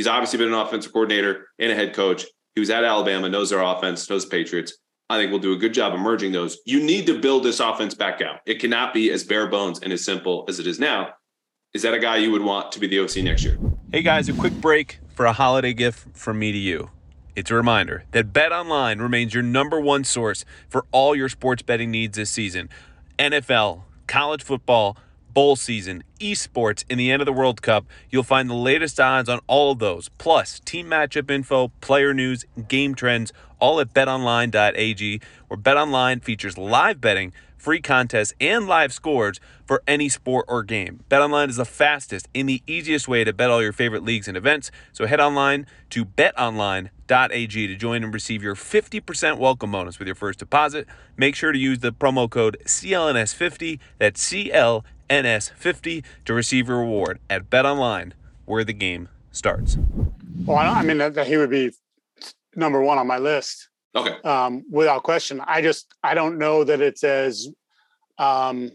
[0.00, 2.24] He's obviously been an offensive coordinator and a head coach.
[2.54, 4.78] He was at Alabama, knows their offense, knows the Patriots.
[5.10, 6.56] I think we'll do a good job of merging those.
[6.64, 8.38] You need to build this offense back out.
[8.46, 11.10] It cannot be as bare bones and as simple as it is now.
[11.74, 13.58] Is that a guy you would want to be the OC next year?
[13.92, 16.88] Hey guys, a quick break for a holiday gift from me to you.
[17.36, 21.60] It's a reminder that Bet Online remains your number one source for all your sports
[21.60, 22.70] betting needs this season.
[23.18, 24.96] NFL, college football,
[25.32, 29.28] bowl season, esports, and the end of the World Cup, you'll find the latest odds
[29.28, 35.20] on all of those, plus team matchup info, player news, game trends, all at betonline.ag,
[35.48, 41.04] where BetOnline features live betting free contests, and live scores for any sport or game.
[41.10, 44.36] BetOnline is the fastest and the easiest way to bet all your favorite leagues and
[44.36, 44.70] events.
[44.92, 50.14] So head online to betonline.ag to join and receive your 50% welcome bonus with your
[50.14, 50.88] first deposit.
[51.16, 57.50] Make sure to use the promo code CLNS50, that's CLNS50 to receive your reward at
[57.50, 58.12] BetOnline,
[58.46, 59.76] where the game starts.
[60.44, 61.72] Well, I mean, that he would be
[62.56, 63.68] number one on my list.
[63.94, 64.16] Okay.
[64.22, 65.42] Um, without question.
[65.44, 67.48] I just I don't know that it's as
[68.18, 68.70] um,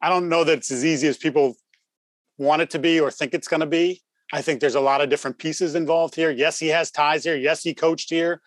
[0.00, 1.56] I don't know that it's as easy as people
[2.38, 4.02] want it to be or think it's going to be.
[4.32, 6.30] I think there's a lot of different pieces involved here.
[6.30, 7.36] Yes, he has ties here.
[7.36, 8.40] Yes, he coached here.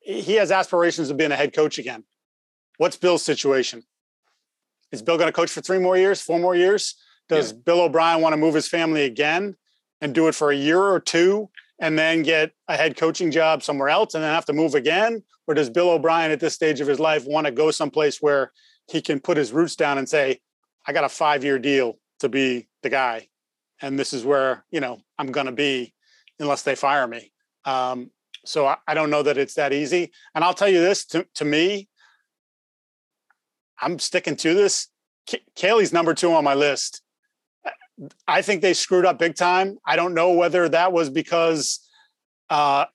[0.00, 2.04] He has aspirations of being a head coach again.
[2.78, 3.82] What's Bill's situation?
[4.92, 6.96] Is Bill going to coach for three more years, four more years?
[7.28, 7.58] Does yeah.
[7.64, 9.56] Bill O'Brien want to move his family again
[10.00, 11.48] and do it for a year or two
[11.80, 15.22] and then get a head coaching job somewhere else and then have to move again?
[15.46, 18.52] Or does Bill O'Brien at this stage of his life want to go someplace where
[18.88, 20.40] he can put his roots down and say,
[20.86, 23.28] I got a five year deal to be the guy.
[23.80, 25.94] And this is where, you know, I'm going to be
[26.38, 27.32] unless they fire me.
[27.64, 28.10] Um,
[28.44, 30.12] so I, I, don't know that it's that easy.
[30.34, 31.89] And I'll tell you this to, to me,
[33.80, 34.88] I'm sticking to this.
[35.26, 37.02] K- Caley's number two on my list.
[38.26, 39.78] I think they screwed up big time.
[39.84, 41.86] I don't know whether that was because,
[42.48, 42.86] uh,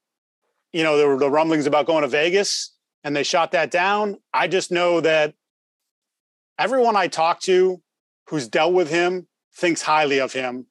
[0.73, 4.17] you know, there were the rumblings about going to Vegas and they shot that down.
[4.33, 5.35] I just know that
[6.57, 7.81] everyone I talk to
[8.27, 10.65] who's dealt with him thinks highly of him.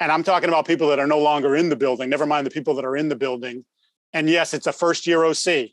[0.00, 2.50] And I'm talking about people that are no longer in the building, never mind the
[2.50, 3.64] people that are in the building.
[4.12, 5.70] And yes, it's a first year OC.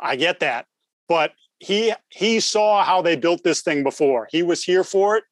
[0.00, 0.66] I get that.
[1.06, 4.28] But he he saw how they built this thing before.
[4.32, 5.24] He was here for it.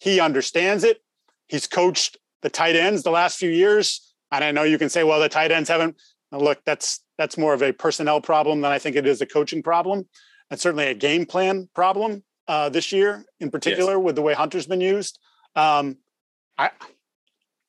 [0.00, 1.02] He understands it.
[1.46, 4.14] He's coached the tight ends the last few years.
[4.32, 6.00] And I know you can say, well, the tight ends haven't.
[6.32, 9.62] Look, that's that's more of a personnel problem than I think it is a coaching
[9.62, 10.08] problem,
[10.50, 14.02] and certainly a game plan problem uh, this year, in particular, yes.
[14.02, 15.18] with the way Hunter's been used.
[15.54, 15.98] Um,
[16.56, 16.70] I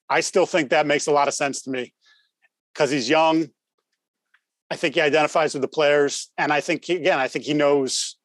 [0.10, 1.94] I still think that makes a lot of sense to me
[2.74, 3.50] because he's young.
[4.72, 7.54] I think he identifies with the players, and I think he, again, I think he
[7.54, 8.18] knows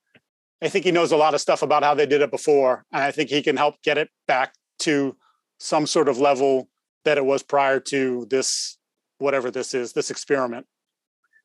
[0.63, 3.03] I think he knows a lot of stuff about how they did it before, and
[3.03, 5.17] I think he can help get it back to
[5.59, 6.69] some sort of level
[7.05, 8.77] that it was prior to this,
[9.19, 10.67] whatever this is, this experiment.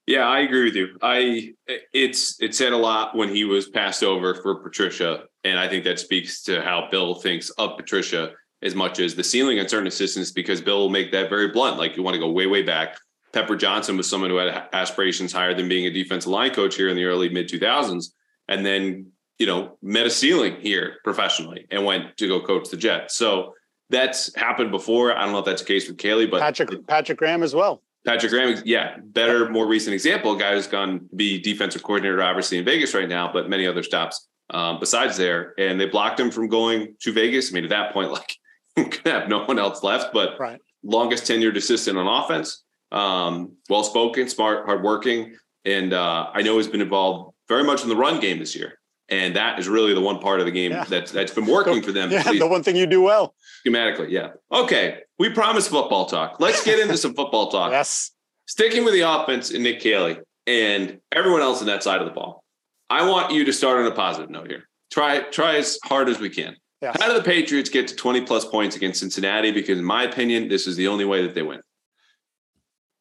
[0.05, 0.97] Yeah, I agree with you.
[1.01, 1.53] I
[1.93, 5.83] it's it said a lot when he was passed over for Patricia, and I think
[5.85, 9.87] that speaks to how Bill thinks of Patricia as much as the ceiling on certain
[9.87, 11.77] assistants, because Bill will make that very blunt.
[11.77, 12.97] Like you want to go way, way back.
[13.35, 16.87] Pepper Johnson was someone who had aspirations higher than being a defensive line coach here
[16.87, 18.13] in the early mid 2000s
[18.47, 22.77] and then you know met a ceiling here professionally and went to go coach the
[22.77, 23.17] Jets.
[23.17, 23.53] So
[23.89, 25.15] that's happened before.
[25.15, 27.81] I don't know if that's the case with Caley, but Patrick Patrick Graham as well.
[28.05, 30.35] Patrick Graham, yeah, better, more recent example.
[30.35, 33.67] A guy who's gone to be defensive coordinator, obviously in Vegas right now, but many
[33.67, 35.53] other stops um, besides there.
[35.57, 37.51] And they blocked him from going to Vegas.
[37.51, 38.37] I mean, at that point, like,
[38.77, 40.61] you can have no one else left, but Right.
[40.83, 42.63] longest tenured assistant on offense.
[42.91, 47.89] Um, well spoken, smart, hardworking, and uh, I know he's been involved very much in
[47.89, 48.79] the run game this year.
[49.07, 50.83] And that is really the one part of the game Yeah.
[50.85, 52.09] that's that's been working for them.
[52.11, 53.35] Yeah, the one thing you do well.
[53.65, 54.09] schematically.
[54.09, 54.29] Yeah.
[54.51, 54.99] Okay.
[55.19, 56.39] We promised football talk.
[56.39, 57.71] Let's get into some football talk.
[57.71, 58.11] Yes.
[58.47, 60.17] Sticking with the offense and Nick Caley
[60.47, 62.43] and everyone else in that side of the ball.
[62.89, 64.67] I want you to start on a positive note here.
[64.91, 66.55] Try try as hard as we can.
[66.81, 66.97] Yes.
[66.99, 69.51] How do the Patriots get to 20 plus points against Cincinnati?
[69.51, 71.61] Because in my opinion, this is the only way that they win.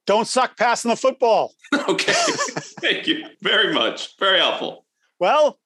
[0.06, 1.52] Don't suck passing the football.
[1.88, 2.12] Okay.
[2.80, 4.16] Thank you very much.
[4.18, 4.86] Very helpful.
[5.18, 5.58] Well,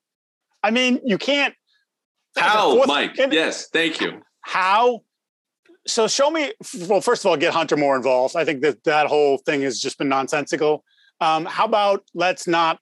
[0.64, 1.54] I mean, you can't.
[2.36, 3.18] How, Fourth- Mike?
[3.18, 3.68] and- Yes.
[3.68, 4.22] Thank you.
[4.40, 5.02] How?
[5.86, 6.52] So show me.
[6.88, 8.36] Well, first of all, get Hunter more involved.
[8.36, 10.82] I think that that whole thing has just been nonsensical.
[11.20, 12.78] Um, how about let's not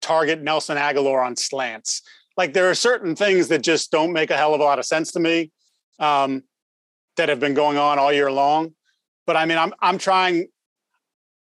[0.00, 2.02] target Nelson Agholor on slants?
[2.36, 4.84] Like there are certain things that just don't make a hell of a lot of
[4.86, 5.52] sense to me
[6.00, 6.42] um,
[7.16, 8.74] that have been going on all year long.
[9.26, 10.48] But I mean, I'm I'm trying.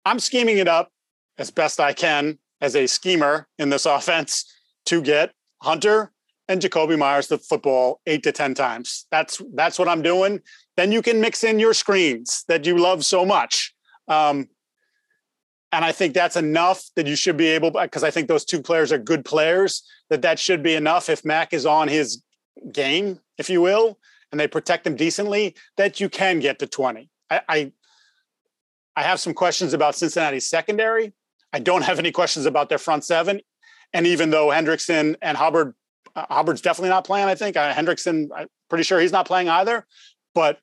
[0.06, 0.90] I'm scheming it up
[1.38, 4.46] as best I can as a schemer in this offense
[4.86, 6.12] to get Hunter
[6.48, 9.06] and Jakobi Meyers the football eight to ten times.
[9.12, 10.42] That's that's what I'm doing.
[10.76, 13.74] Then you can mix in your screens that you love so much.
[14.08, 14.48] Um,
[15.72, 18.62] and I think that's enough that you should be able because I think those two
[18.62, 19.84] players are good players.
[20.10, 22.24] That that should be enough if Mac is on his
[22.72, 24.00] game, if you will,
[24.32, 25.56] and they protect him decently.
[25.76, 27.10] That you can get to twenty.
[27.30, 27.72] I
[28.96, 31.14] I, have some questions about Cincinnati's secondary.
[31.54, 33.42] I don't have any questions about their front seven.
[33.94, 35.76] And even though Hendrickson and Hubbard
[36.18, 37.28] uh, Hubbard's definitely not playing.
[37.28, 38.30] I think uh, Hendrickson.
[38.36, 39.86] I'm pretty sure he's not playing either.
[40.34, 40.60] But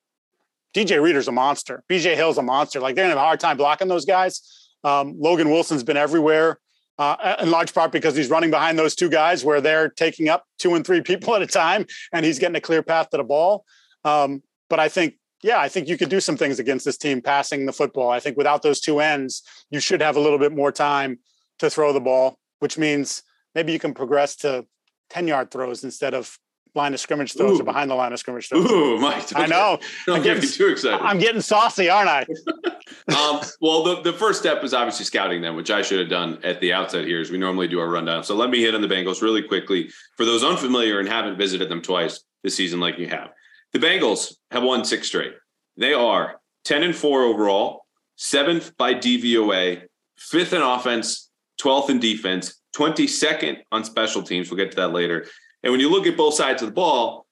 [0.76, 1.84] DJ Reader's a monster.
[1.88, 2.80] BJ Hill's a monster.
[2.80, 4.68] Like they're gonna have a hard time blocking those guys.
[4.82, 6.58] Um, Logan Wilson's been everywhere,
[6.98, 10.44] uh, in large part because he's running behind those two guys where they're taking up
[10.58, 13.24] two and three people at a time, and he's getting a clear path to the
[13.24, 13.64] ball.
[14.04, 17.20] Um, but I think, yeah, I think you could do some things against this team
[17.20, 18.08] passing the football.
[18.08, 21.18] I think without those two ends, you should have a little bit more time
[21.58, 23.22] to throw the ball, which means
[23.54, 24.64] maybe you can progress to
[25.10, 26.38] 10 yard throws instead of
[26.74, 27.60] line of scrimmage throws Ooh.
[27.60, 28.70] or behind the line of scrimmage throws.
[28.70, 29.36] Ooh, Mike.
[29.36, 29.78] I know.
[30.06, 30.98] Don't I'm get me getting- too excited.
[31.02, 32.20] I'm getting saucy, aren't I?
[33.14, 36.38] um, well, the, the first step is obviously scouting them, which I should have done
[36.42, 38.24] at the outset here as we normally do our rundown.
[38.24, 39.90] So let me hit on the Bengals really quickly.
[40.16, 43.28] For those unfamiliar and haven't visited them twice this season like you have,
[43.74, 45.34] the Bengals have won six straight.
[45.76, 47.82] They are 10 and 4 overall,
[48.16, 49.82] seventh by DVOA,
[50.16, 51.28] fifth in offense,
[51.60, 54.50] 12th in defense, 22nd on special teams.
[54.50, 55.26] We'll get to that later.
[55.62, 57.26] And when you look at both sides of the ball,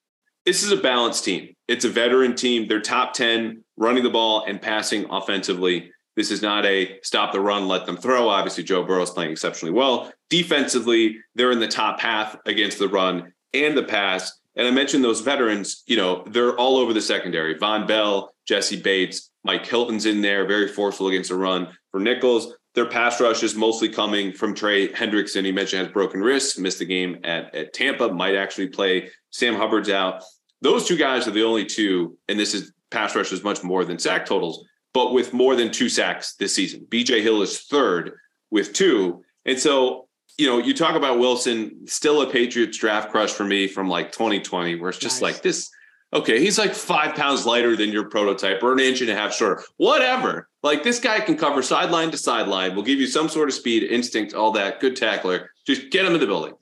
[0.44, 1.54] this is a balanced team.
[1.68, 2.66] It's a veteran team.
[2.66, 5.92] They're top 10 running the ball and passing offensively.
[6.16, 8.28] This is not a stop the run, let them throw.
[8.28, 10.12] Obviously, Joe Burrow is playing exceptionally well.
[10.28, 14.40] Defensively, they're in the top half against the run and the pass.
[14.56, 17.58] And I mentioned those veterans, you know, they're all over the secondary.
[17.58, 21.68] Vonn Bell, Jessie Bates, Mike Hilton's in there, very forceful against the run.
[21.90, 25.44] For Nichols, their pass rush is mostly coming from Trey Hendrickson.
[25.44, 29.10] He mentioned has broken wrists, missed the game at, at Tampa, might actually play.
[29.30, 30.22] Sam Hubbard's out.
[30.60, 33.84] Those two guys are the only two, and this is pass rush is much more
[33.84, 36.86] than sack totals, but with more than two sacks this season.
[36.88, 38.12] BJ Hill is third
[38.50, 39.24] with two.
[39.44, 40.08] And so,
[40.38, 44.12] you know, you talk about Wilson, still a Patriots draft crush for me from like
[44.12, 45.34] 2020, where it's just Nice.
[45.34, 45.70] like this.
[46.14, 49.32] Okay, he's like five pounds lighter than your prototype or an inch and a half
[49.34, 49.62] shorter.
[49.78, 50.48] Whatever.
[50.62, 53.82] Like this guy can cover sideline to sideline, will give you some sort of speed,
[53.84, 54.78] instinct, all that.
[54.80, 55.50] Good tackler.
[55.66, 56.52] Just get him in the building.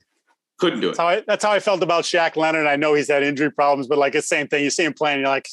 [0.57, 0.91] Couldn't do it.
[0.91, 2.65] That's how I, that's how I felt about Shaq Leonard.
[2.67, 4.63] I know he's had injury problems, but like it's the same thing.
[4.63, 5.49] You see him playing, you're like,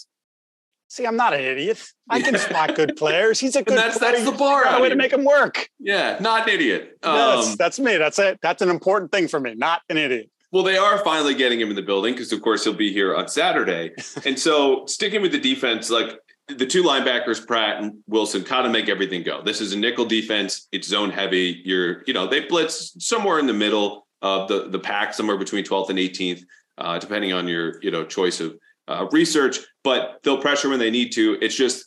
[0.89, 1.83] see, I'm not an idiot.
[2.11, 3.39] I can spot good players.
[3.39, 4.13] He's a good that's- player.
[4.13, 5.69] that's the bar got a way to make him work.
[5.79, 6.99] Yeah, not an idiot.
[7.03, 7.97] Um, that's me.
[7.97, 8.39] That's it.
[8.43, 9.55] That's an important thing for me.
[9.55, 10.31] Not an idiot.
[10.51, 13.15] Well, they are finally getting him in the building because, of course, he'll be here
[13.15, 13.93] on Saturday.
[14.25, 18.73] and so, sticking with the defense, like the two linebackers, Pratt and Wilson, kind of
[18.73, 19.43] make everything go.
[19.43, 20.67] This is a nickel defense.
[20.73, 21.61] It's zone heavy.
[21.67, 25.65] You're, you know, they blitz somewhere in the middle of the the pack, somewhere between
[25.65, 26.43] 12th and 18th,
[26.79, 28.57] uh, depending on your, you know, choice of
[28.89, 29.59] uh, research.
[29.85, 31.39] But they'll pressure when they need to.
[31.41, 31.85] It's just,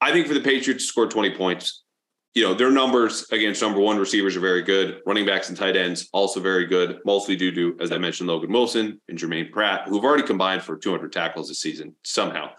[0.00, 1.82] I think for the Patriots to score 20 points,
[2.34, 5.00] you know, their numbers against number one receivers are very good.
[5.06, 8.52] Running backs and tight ends also very good, mostly due to, as I mentioned, Logan
[8.52, 12.50] Wilson and Germaine Pratt, who've already combined for 200 tackles this season somehow.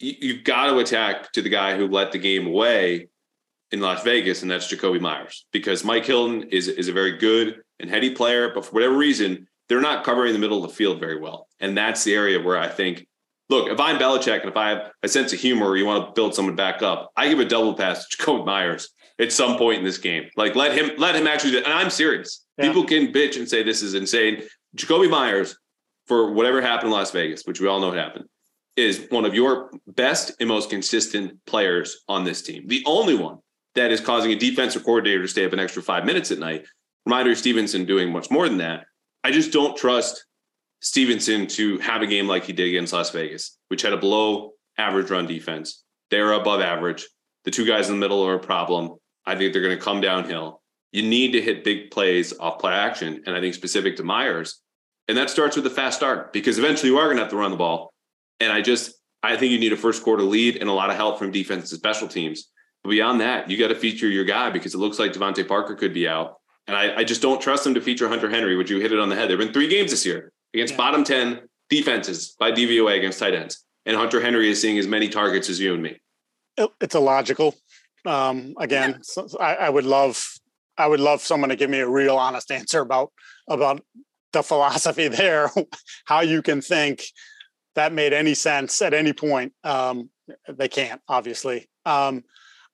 [0.00, 3.08] You, you've got to attack to the guy who let the game away
[3.70, 7.62] in Las Vegas, and that's Jakobi Meyers, because Mike Hilton is, is a very good
[7.78, 11.00] and heady player, but for whatever reason, they're not covering the middle of the field
[11.00, 11.48] very well.
[11.60, 13.06] And that's the area where I think
[13.48, 16.06] look, if I'm Belichick and if I have a sense of humor or you want
[16.06, 19.56] to build someone back up, I give a double pass to Jakobi Meyers at some
[19.56, 20.28] point in this game.
[20.36, 22.44] Like let him let him actually do and I'm serious.
[22.58, 22.68] Yeah.
[22.68, 24.42] People can bitch and say this is insane.
[24.76, 25.56] Jakobi Meyers,
[26.06, 28.26] for whatever happened in Las Vegas, which we all know happened,
[28.76, 32.64] is one of your best and most consistent players on this team.
[32.66, 33.38] The only one
[33.74, 36.66] that is causing a defensive coordinator to stay up an extra five minutes at night.
[37.08, 38.84] Rhamondre Stevenson doing much more than that.
[39.26, 40.24] I just don't trust
[40.78, 44.52] Stevenson to have a game like he did against Las Vegas, which had a below
[44.78, 45.82] average run defense.
[46.12, 47.08] They're above average.
[47.44, 48.94] The two guys in the middle are a problem.
[49.26, 50.62] I think they're going to come downhill.
[50.92, 53.24] You need to hit big plays off play action.
[53.26, 54.60] And I think specific to Meyers,
[55.08, 57.36] and that starts with a fast start because eventually you are going to have to
[57.36, 57.92] run the ball.
[58.38, 60.94] And I just, I think you need a first quarter lead and a lot of
[60.94, 62.52] help from defense and special teams.
[62.84, 65.74] But beyond that, you got to feature your guy because it looks like DeVante Parker
[65.74, 66.36] could be out.
[66.66, 68.98] And I, I just don't trust them to feature Hunter Henry, Would you hit it
[68.98, 69.28] on the head.
[69.28, 70.78] There have been three games this year against Yeah.
[70.78, 71.40] bottom 10
[71.70, 73.64] defenses by DVOA against tight ends.
[73.84, 76.00] And Hunter Henry is seeing as many targets as you and me.
[76.80, 77.54] It's illogical.
[78.04, 80.24] Um, again, so, so I, I would love,
[80.78, 83.12] I would love someone to give me a real honest answer about
[83.48, 83.80] about
[84.32, 85.50] the philosophy there,
[86.04, 87.04] how you can think
[87.74, 89.52] that made any sense at any point.
[89.62, 90.10] Um,
[90.48, 91.68] they can't, obviously.
[91.84, 92.24] Um,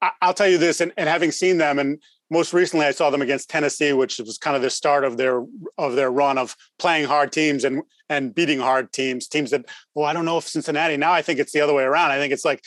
[0.00, 2.00] I, I'll tell you this, and, and having seen them, and
[2.32, 5.44] most recently I saw them against Tennessee, which was kind of the start of their
[5.76, 10.06] of their run of playing hard teams and and beating hard teams, teams that, well,
[10.06, 10.96] I don't know if Cincinnati.
[10.96, 12.10] Now I think it's the other way around.
[12.10, 12.62] I think it's like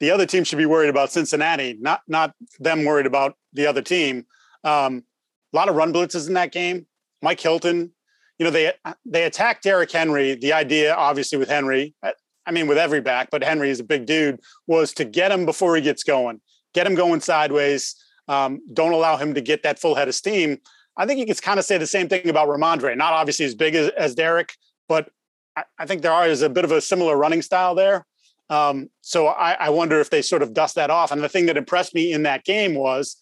[0.00, 3.82] the other team should be worried about Cincinnati, not not them worried about the other
[3.82, 4.24] team.
[4.64, 5.04] Um,
[5.52, 6.86] a lot of run blitzes in that game.
[7.22, 7.92] Mike Hilton,
[8.38, 8.72] you know, they
[9.04, 10.34] they attacked Derrick Henry.
[10.34, 12.14] The idea, obviously, with Henry, I-
[12.46, 15.44] I mean, with every back, but Henry is a big dude, was to get him
[15.44, 16.40] before he gets going,
[16.72, 17.94] get him going sideways.
[18.30, 20.58] Um, don't allow him to get that full head of steam.
[20.96, 22.96] I think you can kind of say the same thing about Rhamondre.
[22.96, 24.54] Not obviously as big as, as Derrick,
[24.88, 25.10] but
[25.56, 28.06] I, I think there are is a bit of a similar running style there.
[28.48, 31.10] Um, so I, I wonder if they sort of dust that off.
[31.10, 33.16] And the thing that impressed me in that game was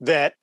[0.00, 0.34] that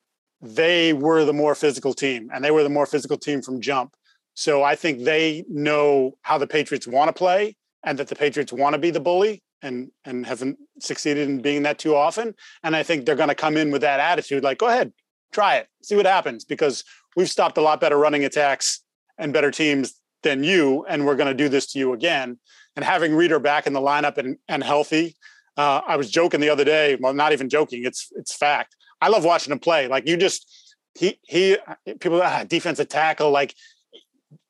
[0.42, 3.96] they were the more physical team and they were the more physical team from jump.
[4.34, 8.52] So I think they know how the Patriots want to play and that the Patriots
[8.52, 12.36] want to be the bully and and haven't succeeded in being that too often.
[12.64, 14.94] And I think they're going to come in with that attitude like, go ahead,
[15.32, 16.84] try it, see what happens, because
[17.16, 18.82] we've stopped a lot better running attacks
[19.18, 22.40] and better teams than you, and we're going to do this to you again.
[22.76, 25.16] And having Reader back in the lineup and and healthy,
[25.58, 26.98] uh, I was joking the other day.
[27.00, 27.84] Well, not even joking.
[27.84, 28.76] It's it's fact.
[29.02, 29.88] I love watching him play.
[29.88, 31.58] Like you just he he
[32.00, 33.56] people ah, defensive tackle like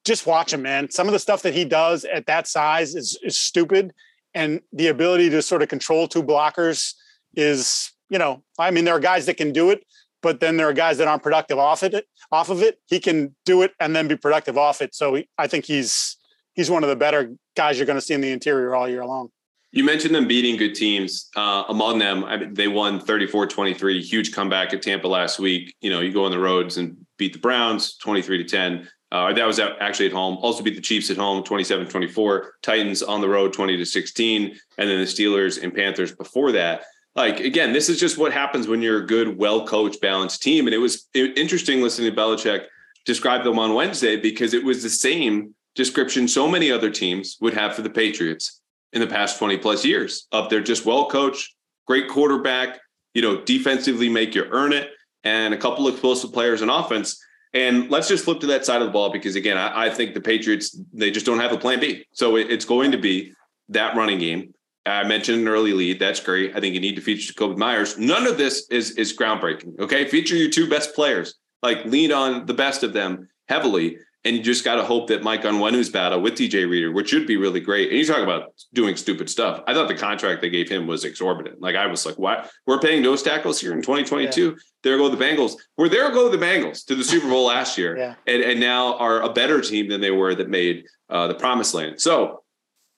[0.05, 0.89] just watch him, man.
[0.89, 3.93] Some of the stuff that he does at that size is is stupid,
[4.33, 6.93] and the ability to sort of control two blockers
[7.35, 9.83] is you know I mean there are guys that can do it,
[10.21, 12.79] but then there are guys that aren't productive off it off of it.
[12.87, 14.93] He can do it and then be productive off it.
[14.93, 16.17] So he, I think he's
[16.53, 19.05] he's one of the better guys you're going to see in the interior all year
[19.05, 19.29] long.
[19.71, 21.29] You mentioned them beating good teams.
[21.35, 25.75] Uh, among them, I mean, they won 34 23, huge comeback at Tampa last week.
[25.81, 28.87] You know, you go on the roads and beat the Browns 23 to 10.
[29.11, 30.37] Uh, that was actually at home.
[30.41, 32.55] Also beat the Chiefs at home 27 24.
[32.61, 34.43] Titans on the road 20 to 16.
[34.77, 36.83] And then the Steelers and Panthers before that.
[37.15, 40.67] Like, again, this is just what happens when you're a good, well coached, balanced team.
[40.67, 42.65] And it was interesting listening to Belichick
[43.07, 47.53] describe them on Wednesday because it was the same description so many other teams would
[47.53, 51.55] have for the Patriots in the past 20 plus years of they're just well coached,
[51.85, 52.79] great quarterback,
[53.13, 54.91] you know, defensively make you earn it,
[55.23, 57.23] and a couple of explosive players in offense.
[57.57, 60.13] And let's just flip to that side of the ball because again, I, I think
[60.13, 62.05] the Patriots they just don't have a plan B.
[62.11, 63.33] So it, it's going to be
[63.69, 64.53] that running game.
[64.85, 65.99] I mentioned an early lead.
[65.99, 66.55] That's great.
[66.55, 67.97] I think you need to feature Jakobi Meyers.
[67.97, 69.79] None of this is is groundbreaking.
[69.79, 71.33] Okay, feature your two best players.
[71.63, 73.97] Like lean on the best of them heavily.
[74.27, 77.25] And you just got to hope that Mike Onwenu's battle with DJ Reader, which should
[77.25, 77.87] be really great.
[77.91, 79.63] And you talk about doing stupid stuff.
[79.67, 81.61] I thought the contract they gave him was exorbitant.
[81.61, 82.49] Like I was like, what?
[82.65, 84.57] We're paying nose tackles here in 2022.
[84.83, 85.53] There go the Bengals.
[85.77, 88.15] Where there go the Bengals to the Super Bowl last year, Yeah.
[88.27, 91.73] and and now are a better team than they were that made uh, the promised
[91.73, 92.01] land.
[92.01, 92.43] So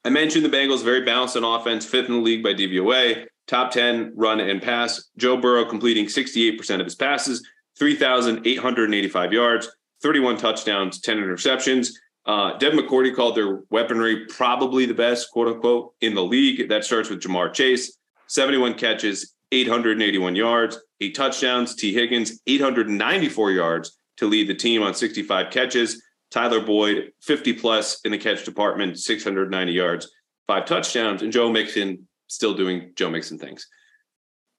[0.04, 3.70] I mentioned the Bengals very balanced on offense, fifth in the league by DVOA, top
[3.70, 5.08] 10 run and pass.
[5.16, 9.70] Joe Burrow completing 68% of his passes, 3,885 yards,
[10.02, 11.92] 31 touchdowns, 10 interceptions.
[12.26, 16.70] Uh, Dev McCourty called their weaponry probably the best, quote unquote, in the league.
[16.70, 17.98] That starts with Ja'Marr Chase,
[18.28, 21.76] 71 catches, 881 yards, eight touchdowns.
[21.76, 26.04] Tee Higgins, 894 yards to lead the team on 65 catches.
[26.30, 30.12] Tyler Boyd, 50 plus in the catch department, 690 yards,
[30.48, 33.68] five touchdowns, and Joe Mixon still doing Joe Mixon things.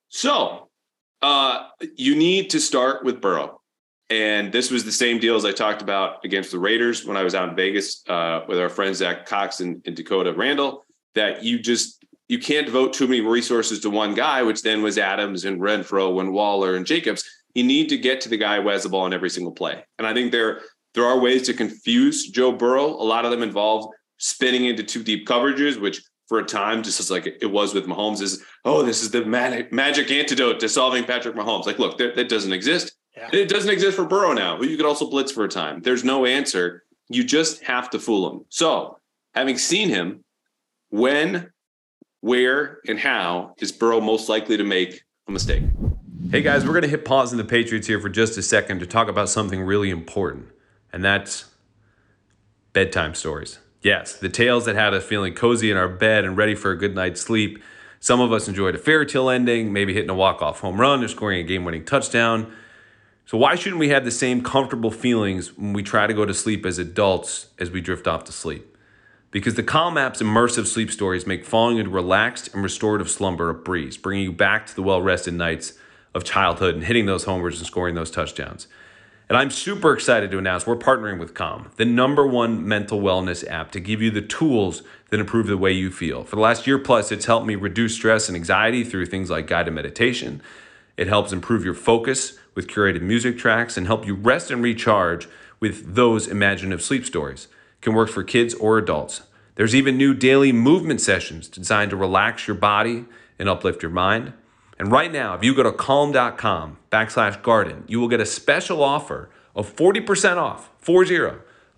[0.08, 0.70] So
[1.22, 3.59] uh, you need to start with Burrow.
[4.10, 7.22] And this was the same deal as I talked about against the Raiders when I
[7.22, 10.84] was out in Vegas uh, with our friends Zack Cox and, and Dakota Randall.
[11.14, 14.98] that you just you can't devote too many resources to one guy, which then was
[14.98, 17.24] Adams and Renfrow and Waller and Jacobs.
[17.54, 19.84] You need to get to the guy who has the ball in every single play.
[19.98, 20.60] And I think there
[20.94, 22.86] there are ways to confuse Joe Burrow.
[22.86, 27.00] A lot of them involve spinning into two deep coverages, which for a time, just
[27.00, 30.68] as like it was with Mahomes, is oh, this is the magic, magic antidote to
[30.68, 31.66] solving Patrick Mahomes.
[31.66, 32.92] Like, look, that doesn't exist.
[33.20, 33.28] Yeah.
[33.32, 35.82] It doesn't exist for Burrow now, but you could also blitz for a time.
[35.82, 36.84] There's no answer.
[37.10, 38.46] You just have to fool him.
[38.48, 38.98] So,
[39.34, 40.24] having seen him,
[40.88, 41.50] when,
[42.22, 45.64] where, and how is Burrow most likely to make a mistake?
[46.30, 48.80] Hey guys, we're going to hit pause in the Patriots here for just a second
[48.80, 50.46] to talk about something really important,
[50.90, 51.46] and that's
[52.72, 53.58] bedtime stories.
[53.82, 56.76] Yes, the tales that had us feeling cozy in our bed and ready for a
[56.76, 57.62] good night's sleep.
[57.98, 61.08] Some of us enjoyed a fairy tale ending, maybe hitting a walk-off home run or
[61.08, 62.54] scoring a game-winning touchdown.
[63.30, 66.34] So why shouldn't we have the same comfortable feelings when we try to go to
[66.34, 68.76] sleep as adults as we drift off to sleep?
[69.30, 73.54] Because the Calm app's immersive sleep stories make falling into relaxed and restorative slumber a
[73.54, 75.74] breeze, bringing you back to the well-rested nights
[76.12, 78.66] of childhood and hitting those homers and scoring those touchdowns.
[79.28, 83.48] And I'm super excited to announce we're partnering with Calm, the number one mental wellness
[83.48, 86.24] app, to give you the tools that improve the way you feel.
[86.24, 89.46] For the last year plus, it's helped me reduce stress and anxiety through things like
[89.46, 90.42] guided meditation.
[90.96, 95.26] It helps improve your focus with curated music tracks and help you rest and recharge
[95.60, 97.48] with those imaginative sleep stories.
[97.78, 99.22] It can work for kids or adults.
[99.54, 103.06] There's even new daily movement sessions designed to relax your body
[103.38, 104.34] and uplift your mind.
[104.78, 108.84] And right now, if you go to calm.com backslash garden, you will get a special
[108.84, 111.16] offer of 40% off, 40,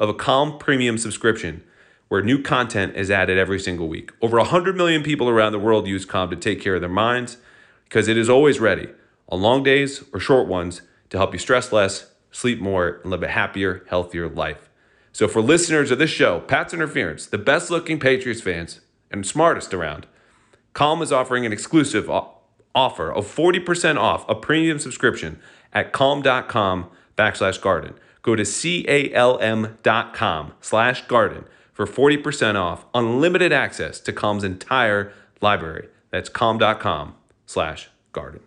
[0.00, 1.62] of a Calm premium subscription
[2.08, 4.10] where new content is added every single week.
[4.20, 7.36] Over 100 million people around the world use Calm to take care of their minds
[7.84, 8.88] because it is always ready
[9.32, 13.22] on long days or short ones to help you stress less, sleep more, and live
[13.22, 14.68] a happier, healthier life.
[15.10, 18.80] So, for listeners of this show, Pats Interference, the best looking Patriots fans
[19.10, 20.06] and smartest around,
[20.74, 22.10] Calm is offering an exclusive
[22.74, 25.38] offer of 40% off a premium subscription
[25.72, 27.94] at calm.com backslash garden.
[28.22, 28.92] Go to C-A-L-M.com
[30.60, 35.88] slash garden for 40% off unlimited access to Calm's entire library.
[36.10, 37.14] That's calm.com
[37.46, 38.40] slash garden.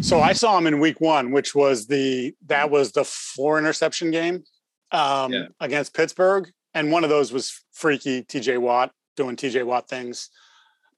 [0.00, 4.10] So I saw him in week one, which was the that was the four interception
[4.10, 4.44] game
[4.92, 5.46] um, yeah.
[5.60, 6.50] against Pittsburgh.
[6.74, 10.30] And one of those was freaky TJ Watt doing TJ Watt things.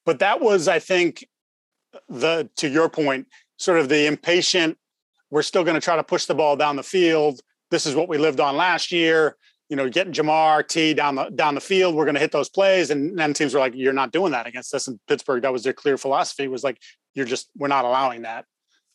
[0.05, 1.26] But that was, I think,
[2.09, 4.76] the to your point, sort of the impatient.
[5.30, 7.41] We're still going to try to push the ball down the field.
[7.70, 9.36] This is what we lived on last year.
[9.68, 11.95] You know, getting Ja'Marr T down the down the field.
[11.95, 14.47] We're going to hit those plays, and then teams were like, "You're not doing that
[14.47, 16.49] against us." In Pittsburgh, that was their clear philosophy.
[16.49, 16.78] Was like,
[17.14, 18.47] "You're just we're not allowing that."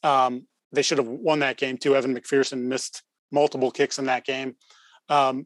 [0.04, 1.95] Um, they should have won that game too.
[1.95, 4.56] Evan McPherson missed multiple kicks in that game.
[5.10, 5.45] Um,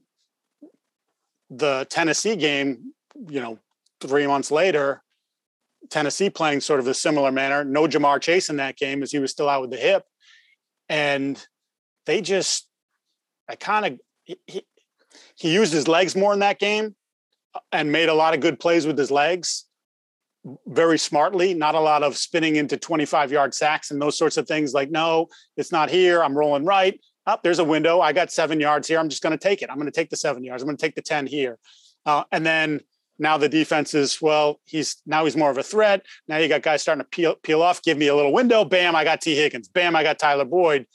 [1.49, 2.93] the Tennessee game,
[3.30, 3.60] you know,
[4.01, 5.03] three months later,
[5.89, 7.64] Tennessee playing sort of a similar manner.
[7.64, 10.03] No Ja'Marr Chase in that game as he was still out with the hip.
[10.89, 11.43] And
[12.05, 12.68] they just,
[13.49, 13.99] I kind of,
[14.47, 14.64] he,
[15.36, 16.95] he used his legs more in that game
[17.53, 19.66] uh, and made a lot of good plays with his legs
[20.67, 24.47] very smartly, not a lot of spinning into 25 yard sacks and those sorts of
[24.47, 26.23] things like, no, it's not here.
[26.23, 26.99] I'm rolling right.
[27.25, 27.99] Up oh, there's a window.
[27.99, 28.99] I got seven yards here.
[28.99, 29.69] I'm just going to take it.
[29.69, 30.63] I'm going to take the seven yards.
[30.63, 31.59] I'm going to take the 10 here.
[32.05, 32.79] Uh, and then
[33.19, 36.61] now the defense is well he's now he's more of a threat now you got
[36.61, 39.35] guys starting to peel, peel off give me a little window bam i got tee
[39.35, 40.85] higgins bam i got tyler boyd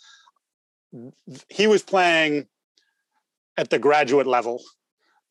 [1.49, 2.47] he was playing
[3.57, 4.63] at the graduate level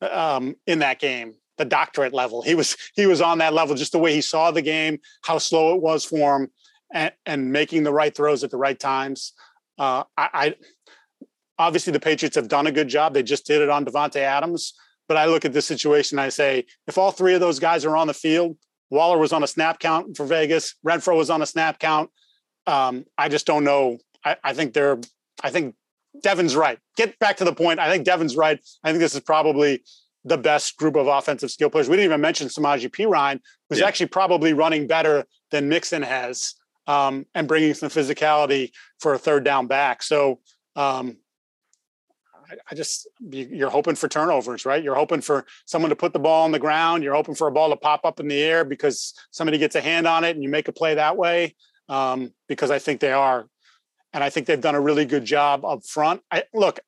[0.02, 3.92] um, in that game the doctorate level he was he was on that level just
[3.92, 6.48] the way he saw the game how slow it was for him
[6.92, 9.32] and, and making the right throws at the right times
[9.78, 10.54] uh, I, I
[11.58, 14.74] obviously the patriots have done a good job they just did it on Davante Adams
[15.08, 17.96] but I look at this situation, I say, if all three of those guys are
[17.98, 18.56] on the field,
[18.90, 22.10] Waller was on a snap count for Vegas, Renfrow was on a snap count.
[22.66, 23.98] Um, I just don't know.
[24.24, 24.98] I, I think they're,
[25.42, 25.74] I think
[26.22, 26.78] Devin's right.
[26.96, 27.78] Get back to the point.
[27.78, 28.58] I think Devin's right.
[28.84, 29.82] I think this is probably
[30.24, 31.88] the best group of offensive skill players.
[31.88, 33.86] We didn't even mention Samaje Perine, who's yeah.
[33.86, 36.54] actually probably running better than Mixon has
[36.86, 38.70] um, and bringing some physicality
[39.00, 40.02] for a third down back.
[40.02, 40.40] So
[40.76, 41.16] um,
[42.70, 44.82] I just you're hoping for turnovers, right?
[44.82, 47.02] You're hoping for someone to put the ball on the ground.
[47.02, 49.80] You're hoping for a ball to pop up in the air because somebody gets a
[49.80, 51.54] hand on it and you make a play that way.
[51.88, 53.46] Um, because I think they are,
[54.12, 56.22] and I think they've done a really good job up front.
[56.30, 56.80] I look,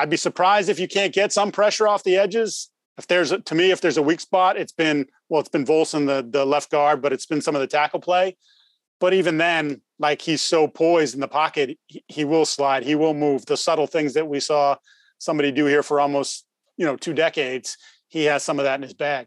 [0.00, 2.70] I'd be surprised if you can't get some pressure off the edges.
[2.96, 6.06] If there's to me, if there's a weak spot, it's been well, it's been Volson
[6.06, 8.36] the the left guard, but it's been some of the tackle play.
[8.98, 12.94] But even then, like he's so poised in the pocket, he, he will slide, he
[12.94, 13.46] will move.
[13.46, 14.76] The subtle things that we saw
[15.18, 16.46] somebody do here for almost
[16.76, 17.76] you know two decades,
[18.08, 19.26] he has some of that in his bag.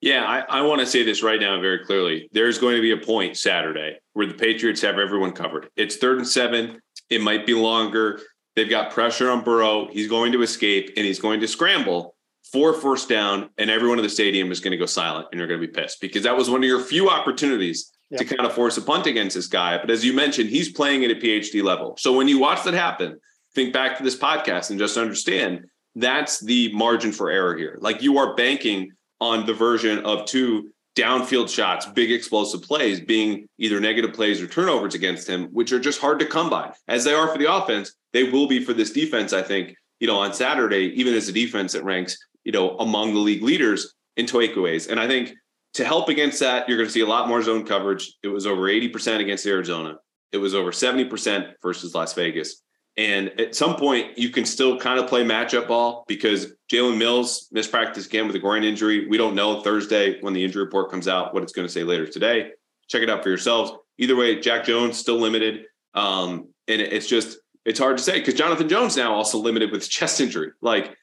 [0.00, 2.28] Yeah, I, I want to say this right now very clearly.
[2.32, 5.68] There's going to be a point Saturday where the Patriots have everyone covered.
[5.76, 6.80] It's third and seven.
[7.08, 8.20] It might be longer.
[8.54, 9.88] They've got pressure on Burrow.
[9.90, 12.14] He's going to escape and he's going to scramble
[12.52, 15.48] for first down, and everyone in the stadium is going to go silent and you're
[15.48, 18.20] going to be pissed because that was one of your few opportunities yep.
[18.20, 19.78] to kind of force a punt against this guy.
[19.78, 21.96] But as you mentioned, he's playing at a PhD level.
[21.98, 23.18] So when you watch that happen,
[23.54, 27.78] think back to this podcast and just understand that's the margin for error here.
[27.80, 33.48] Like you are banking on the version of two downfield shots, big explosive plays being
[33.58, 36.72] either negative plays or turnovers against him, which are just hard to come by.
[36.88, 40.06] As they are for the offense, they will be for this defense, I think, you
[40.06, 43.94] know, on Saturday, even as a defense that ranks, you know, among the league leaders
[44.16, 44.90] in takeaways.
[44.90, 45.34] And I think
[45.74, 48.14] to help against that, you're going to see a lot more zone coverage.
[48.22, 49.96] It was over 80% against Arizona.
[50.32, 52.62] It was over 70% versus Las Vegas.
[52.96, 57.48] And at some point, you can still kind of play matchup ball because Jalen Mills
[57.50, 59.08] missed practice again with a groin injury.
[59.08, 61.84] We don't know Thursday when the injury report comes out what it's going to say
[61.84, 62.50] later today.
[62.88, 63.72] Check it out for yourselves.
[63.96, 65.64] Either way, Jack Jones still limited.
[65.94, 69.88] Um, and it's just, it's hard to say because Jonathan Jones now also limited with
[69.88, 70.50] chest injury.
[70.60, 70.94] Like,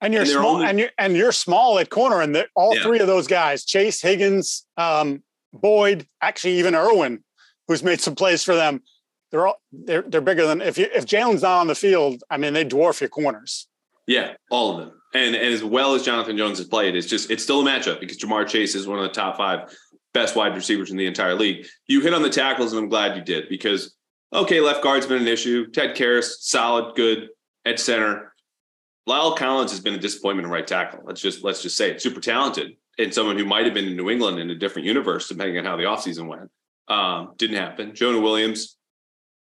[0.00, 2.82] and you're and small, only, and you're and you're small at corner, and all yeah.
[2.82, 5.22] three of those guys, Chase Higgins, um,
[5.52, 7.24] Boyd, actually even Irwin,
[7.68, 8.82] who's made some plays for them
[9.34, 12.36] they're all they're they're bigger than if you if Jalen's not on the field, I
[12.36, 13.66] mean they dwarf your corners.
[14.06, 15.00] Yeah, all of them.
[15.12, 17.98] And, and as well as Jonathan Jones has played, it's just it's still a matchup
[17.98, 19.76] because Ja'Marr Chase is one of the top five
[20.12, 21.66] best wide receivers in the entire league.
[21.88, 23.96] You hit on the tackles, and I'm glad you did because
[24.32, 25.68] okay, left guard's been an issue.
[25.72, 27.28] Ted Karras, solid, good
[27.64, 28.32] at center.
[29.08, 31.00] La'el Collins has been a disappointment in right tackle.
[31.04, 32.00] Let's just let's just say it.
[32.00, 35.26] Super talented and someone who might have been in New England in a different universe,
[35.26, 36.50] depending on how the offseason went.
[36.86, 37.96] Um, didn't happen.
[37.96, 38.76] Jonah Williams,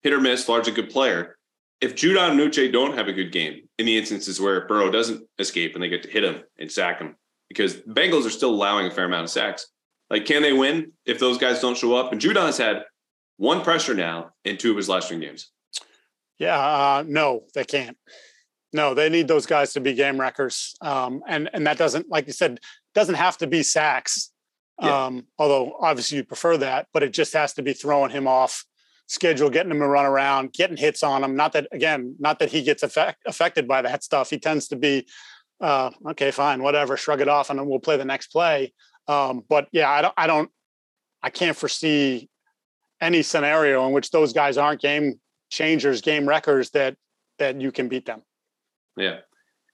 [0.03, 1.37] hit or miss, largely good player.
[1.81, 5.27] If Judon and Uche don't have a good game in the instances where Burrow doesn't
[5.39, 7.15] escape and they get to hit him and sack him,
[7.49, 9.67] because the Bengals are still allowing a fair amount of sacks.
[10.09, 12.11] Like, can they win if those guys don't show up?
[12.11, 12.83] And Judon has had
[13.37, 15.51] one pressure now in two of his last three games.
[16.37, 17.97] Yeah, uh, no, they can't.
[18.73, 22.25] No, they need those guys to be game wreckers, um, and and that doesn't, like
[22.25, 22.59] you said,
[22.95, 24.31] doesn't have to be sacks.
[24.81, 25.05] Yeah.
[25.05, 28.65] Um, although obviously you prefer that, but it just has to be throwing him off
[29.13, 31.35] schedule, getting him to run around, getting hits on him.
[31.35, 34.29] Not that again, not that he gets affect, affected by that stuff.
[34.29, 35.07] He tends to be
[35.61, 38.73] uh, okay, fine, whatever, shrug it off, and then we'll play the next play.
[39.07, 40.49] Um, but yeah, I don't, I don't,
[41.21, 42.29] I can't foresee
[42.99, 46.95] any scenario in which those guys aren't game changers, game wreckers that
[47.39, 48.21] that you can beat them.
[48.97, 49.19] Yeah.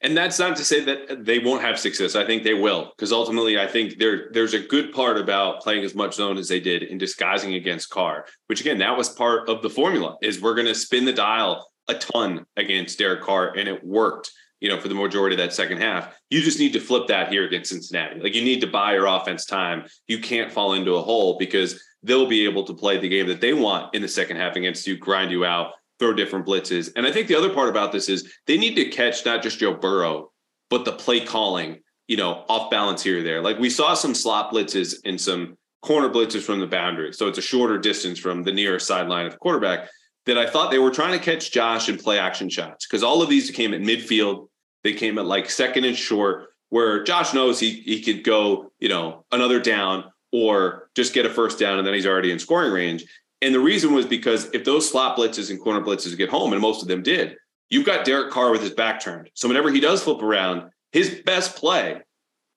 [0.01, 2.15] And that's not to say that they won't have success.
[2.15, 5.83] I think they will, because ultimately, I think there there's a good part about playing
[5.83, 9.49] as much zone as they did in disguising against Carr, which again, that was part
[9.49, 10.15] of the formula.
[10.21, 14.31] Is we're going to spin the dial a ton against Derek Carr, and it worked.
[14.61, 17.31] You know, for the majority of that second half, you just need to flip that
[17.31, 18.19] here against Cincinnati.
[18.19, 19.85] Like you need to buy your offense time.
[20.09, 23.39] You can't fall into a hole because they'll be able to play the game that
[23.39, 26.91] they want in the second half against you, grind you out, throw different blitzes.
[26.95, 29.59] And I think the other part about this is they need to catch not just
[29.59, 30.31] Joe Burrow,
[30.69, 33.41] but the play calling, you know, off balance here or there.
[33.41, 37.13] Like we saw some slot blitzes and some corner blitzes from the boundary.
[37.13, 39.89] So it's a shorter distance from the nearest sideline of the quarterback
[40.25, 43.21] that I thought they were trying to catch Josh and play action shots because all
[43.21, 44.47] of these came at midfield.
[44.83, 48.89] They came at like second and short where Josh knows he he could go, you
[48.89, 52.71] know, another down or just get a first down and then he's already in scoring
[52.71, 53.05] range.
[53.41, 56.61] And the reason was because if those slot blitzes and corner blitzes get home, and
[56.61, 57.37] most of them did,
[57.69, 59.29] you've got Derek Carr with his back turned.
[59.33, 62.01] So whenever he does flip around, his best play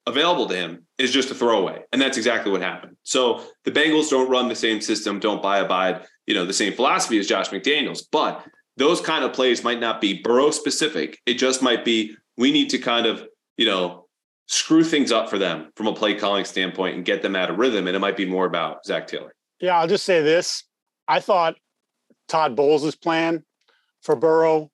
[0.07, 1.83] available to him is just a throwaway.
[1.93, 2.97] And that's exactly what happened.
[3.05, 6.73] So the Bengals don't run the same system, don't buy abide, you know, the same
[6.73, 8.03] philosophy as Josh McDaniels.
[8.11, 8.45] But
[8.77, 11.21] those kind of plays might not be Burrow specific.
[11.27, 13.25] It just might be we need to kind of,
[13.57, 14.07] you know,
[14.49, 17.59] screw things up for them from a play calling standpoint and get them out of
[17.59, 17.87] rhythm.
[17.87, 19.35] And it might be more about Zac Taylor.
[19.61, 20.65] Yeah, I'll just say this.
[21.09, 21.57] I thought
[22.29, 23.45] Todd Bowles' plan
[24.03, 24.71] for Burrow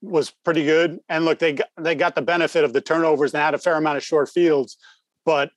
[0.00, 1.00] was pretty good.
[1.08, 3.76] And look, they got, they got the benefit of the turnovers and had a fair
[3.76, 4.76] amount of short fields,
[5.24, 5.50] but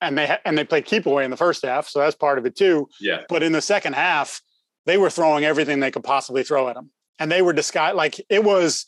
[0.00, 2.46] and they and they played keep away in the first half, so that's part of
[2.46, 2.88] it too.
[3.00, 3.22] Yeah.
[3.28, 4.40] But in the second half,
[4.86, 8.20] they were throwing everything they could possibly throw at them, and they were disguised like
[8.28, 8.86] it was.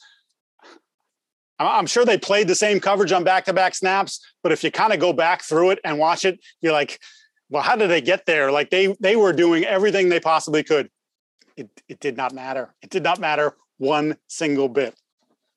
[1.59, 4.71] I'm sure they played the same coverage on back to back snaps, but if you
[4.71, 6.99] kind of go back through it and watch it, you're like,
[7.51, 8.51] well, how did they get there?
[8.51, 10.89] Like they they were doing everything they possibly could.
[11.57, 12.73] It it did not matter.
[12.81, 14.95] It did not matter one single bit.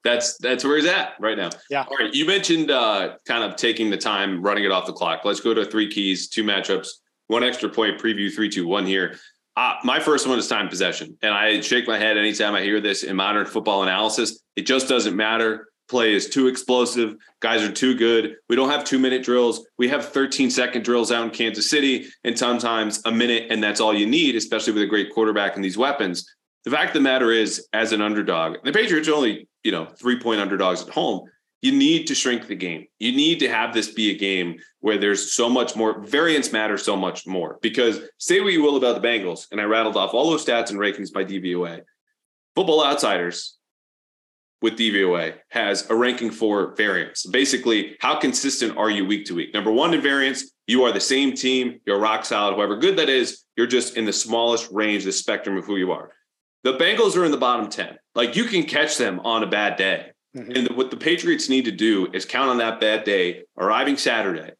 [0.03, 1.49] That's that's where he's at right now.
[1.69, 1.85] Yeah.
[1.89, 2.13] All right.
[2.13, 5.21] You mentioned uh, kind of taking the time, running it off the clock.
[5.23, 6.87] Let's go to three keys, two matchups,
[7.27, 9.17] one extra point preview, three, two, one here.
[9.55, 12.81] Uh, my first one is time possession, and I shake my head anytime I hear
[12.81, 14.41] this in modern football analysis.
[14.55, 17.15] It just doesn't matter play is too explosive.
[17.39, 18.37] Guys are too good.
[18.49, 19.63] We don't have two minute drills.
[19.77, 23.79] We have 13 second drills out in Kansas City, and sometimes a minute, and that's
[23.79, 26.27] all you need, especially with a great quarterback and these weapons.
[26.65, 29.85] The fact of the matter is, as an underdog, the Patriots are only, you know,
[29.85, 31.29] three point underdogs at home.
[31.61, 32.87] You need to shrink the game.
[32.97, 36.83] You need to have this be a game where there's so much more variance matters
[36.83, 37.59] so much more.
[37.61, 40.71] Because say what you will about the Bengals, and I rattled off all those stats
[40.71, 41.81] and rankings by DVOA.
[42.55, 43.59] Football Outsiders
[44.63, 47.25] with DVOA has a ranking for variance.
[47.25, 49.53] Basically, how consistent are you week to week?
[49.53, 53.09] Number one in variance, you are the same team, you're rock solid, however good that
[53.09, 56.11] is, you're just in the smallest range, the spectrum of who you are.
[56.63, 57.97] The Bengals are in the bottom 10.
[58.15, 60.11] Like you can catch them on a bad day.
[60.35, 60.51] Mm-hmm.
[60.53, 63.97] And the, what the Patriots need to do is count on that bad day arriving
[63.97, 64.53] Saturday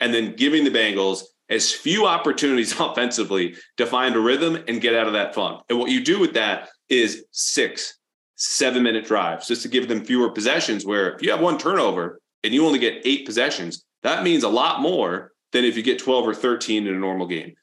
[0.00, 4.96] and then giving the Bengals as few opportunities offensively to find a rhythm and get
[4.96, 5.62] out of that funk.
[5.70, 7.98] And what you do with that is six,
[8.44, 10.84] seven minute drives just to give them fewer possessions.
[10.84, 14.48] Where if you have one turnover and you only get eight possessions, that means a
[14.48, 17.54] lot more than if you get 12 or 13 in a normal game.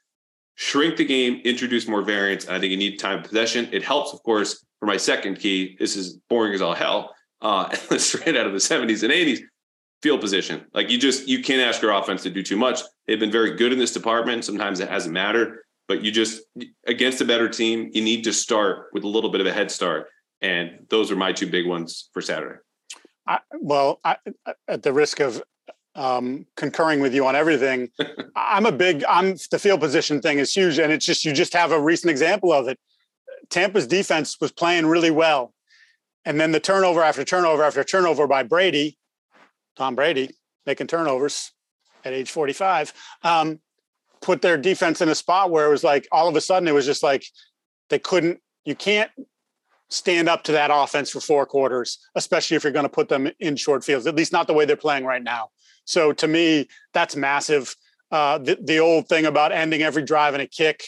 [0.56, 2.48] Shrink the game, introduce more variance.
[2.48, 3.70] I think you need time possession.
[3.72, 5.76] It helps, of course, for my second key.
[5.80, 7.14] This is boring as all hell.
[7.42, 9.40] Uh, straight out of the 70s and 80s,
[10.04, 10.66] field position.
[10.74, 12.82] Like you just you can't ask your offense to do too much.
[13.08, 14.46] They've been very good in this department.
[14.46, 15.60] Sometimes it hasn't mattered
[15.92, 16.44] but you just
[16.88, 19.70] against a better team, you need to start with a little bit of a head
[19.70, 20.08] start.
[20.42, 22.60] And those are my two big ones for Saturday.
[23.28, 24.18] I, well, I,
[24.68, 25.44] at the risk of
[25.94, 27.90] um, concurring with you on everything,
[28.36, 29.04] I'm a big.
[29.08, 32.10] I'm the field position thing is huge, and it's just you just have a recent
[32.10, 32.80] example of it.
[33.50, 35.54] Tampa's defense was playing really well,
[36.26, 38.98] and then the turnover after turnover after turnover by Brady,
[39.76, 40.32] Tom Brady
[40.66, 41.52] making turnovers
[42.04, 42.94] at age 45.
[43.24, 43.60] Um,
[44.22, 46.74] put their defense in a spot where it was like all of a sudden it
[46.74, 47.26] was just like
[47.90, 49.10] they couldn't you can't
[49.92, 53.30] stand up to that offense for four quarters especially if you're going to put them
[53.40, 55.50] in short fields at least not the way they're playing right now.
[55.86, 57.76] So to me that's massive.
[58.10, 60.84] Uh, the, the old thing about ending every drive in a kick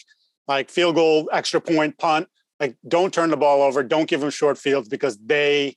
[0.48, 2.28] like field goal extra point punt
[2.60, 5.76] like don't turn the ball over don't give them short fields because they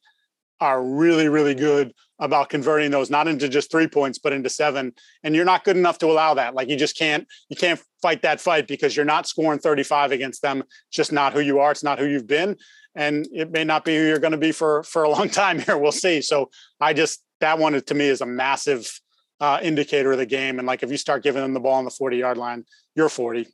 [0.61, 4.93] are really really good about converting those not into just three points but into seven.
[5.23, 6.55] And you're not good enough to allow that.
[6.55, 10.43] Like you just can't you can't fight that fight because you're not scoring 35 against
[10.43, 11.71] them it's just not who you are.
[11.71, 12.57] It's not who you've been.
[12.95, 15.59] And it may not be who you're going to be for for a long time
[15.59, 15.77] here.
[15.77, 16.21] We'll see.
[16.23, 16.51] So
[16.81, 19.01] i just that one to me is a massive
[19.39, 20.59] uh, indicator of the game.
[20.59, 23.11] And like if you start giving them the ball on the 40 yard line you're
[23.11, 23.47] 40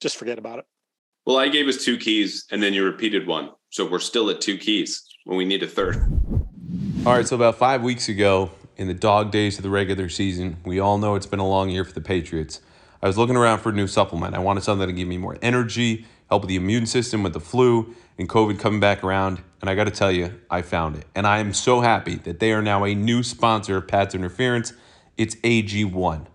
[0.00, 0.64] just forget about it.
[1.26, 3.50] Well i gave us two keys and then you repeated one.
[3.70, 6.20] So we're still at two keys when we need a third
[7.06, 10.58] all right, so about five weeks ago, in the dog days of the regular season,
[10.66, 12.60] we all know it's been a long year for the Patriots.
[13.02, 14.34] I was looking around for a new supplement.
[14.34, 17.94] I wanted something to give me more energy, help the immune system with the flu
[18.18, 19.40] and COVID coming back around.
[19.62, 21.06] And I got to tell you, I found it.
[21.14, 24.74] And I am so happy that they are now a new sponsor of Pats Interference.
[25.16, 26.26] It's AG1.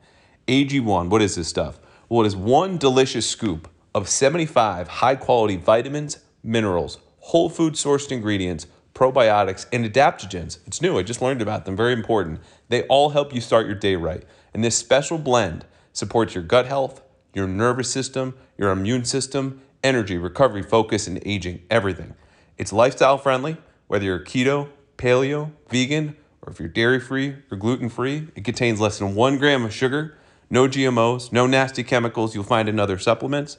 [0.47, 1.79] AG1, what is this stuff?
[2.09, 8.11] Well, it is one delicious scoop of 75 high quality vitamins, minerals, whole food sourced
[8.11, 10.57] ingredients probiotics, and adaptogens.
[10.65, 12.39] It's new, I just learned about them, very important.
[12.69, 14.23] They all help you start your day right.
[14.53, 17.01] And this special blend supports your gut health,
[17.33, 22.15] your nervous system, your immune system, energy, recovery, focus, and aging, everything.
[22.57, 27.89] It's lifestyle friendly, whether you're keto, paleo, vegan, or if you're dairy free or gluten
[27.89, 28.29] free.
[28.33, 30.17] It contains less than one gram of sugar,
[30.49, 33.57] no GMOs, no nasty chemicals you'll find in other supplements,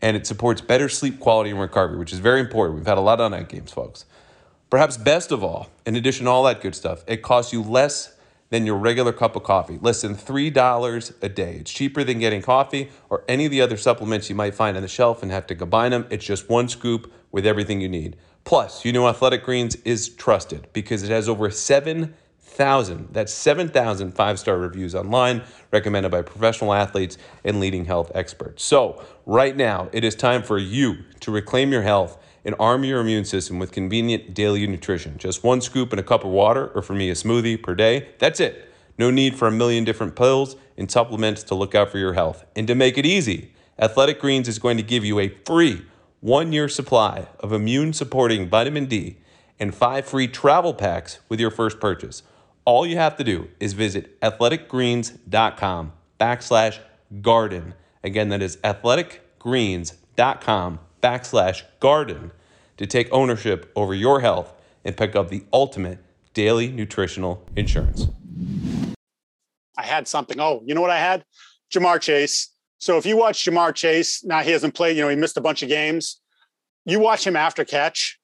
[0.00, 2.78] and it supports better sleep quality and recovery, which is very important.
[2.78, 4.06] We've had a lot of night games, folks.
[4.72, 8.16] Perhaps best of all, in addition to all that good stuff, it costs you less
[8.48, 11.56] than your regular cup of coffee, less than $3 a day.
[11.56, 14.82] It's cheaper than getting coffee or any of the other supplements you might find on
[14.82, 16.06] the shelf and have to combine them.
[16.08, 18.16] It's just one scoop with everything you need.
[18.44, 24.38] Plus, you know Athletic Greens is trusted because it has over 7,000, that's 7,000 five
[24.38, 28.64] star reviews online, recommended by professional athletes and leading health experts.
[28.64, 33.00] So, right now, it is time for you to reclaim your health and arm your
[33.00, 35.16] immune system with convenient daily nutrition.
[35.18, 38.08] Just one scoop and a cup of water, or for me, a smoothie per day.
[38.18, 38.70] That's it.
[38.98, 42.44] No need for a million different pills and supplements to look out for your health.
[42.56, 45.86] And to make it easy, Athletic Greens is going to give you a free
[46.20, 49.18] one year supply of immune supporting vitamin D
[49.58, 52.22] and five free travel packs with your first purchase.
[52.64, 56.78] All you have to do is visit athleticgreens.com backslash
[57.20, 57.74] garden.
[58.04, 62.30] Again, that is athleticgreens.com backslash garden
[62.76, 64.52] to take ownership over your health
[64.84, 65.98] and pick up the ultimate
[66.34, 68.06] daily nutritional insurance.
[69.76, 70.38] I had something.
[70.40, 71.24] Oh, you know what I had?
[71.72, 72.50] Ja'Marr Chase.
[72.78, 75.40] So if you watch Ja'Marr Chase, now he hasn't played, you know, he missed a
[75.40, 76.20] bunch of games.
[76.84, 78.18] You watch him after catch.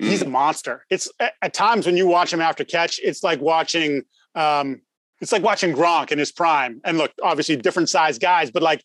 [0.00, 0.30] he's a Mm.
[0.30, 0.84] monster.
[0.90, 4.02] It's at, at times when you watch him after catch, it's like watching
[4.36, 4.80] um,
[5.20, 6.80] it's like watching Gronk in his prime.
[6.84, 8.80] And look, obviously different size guys, but like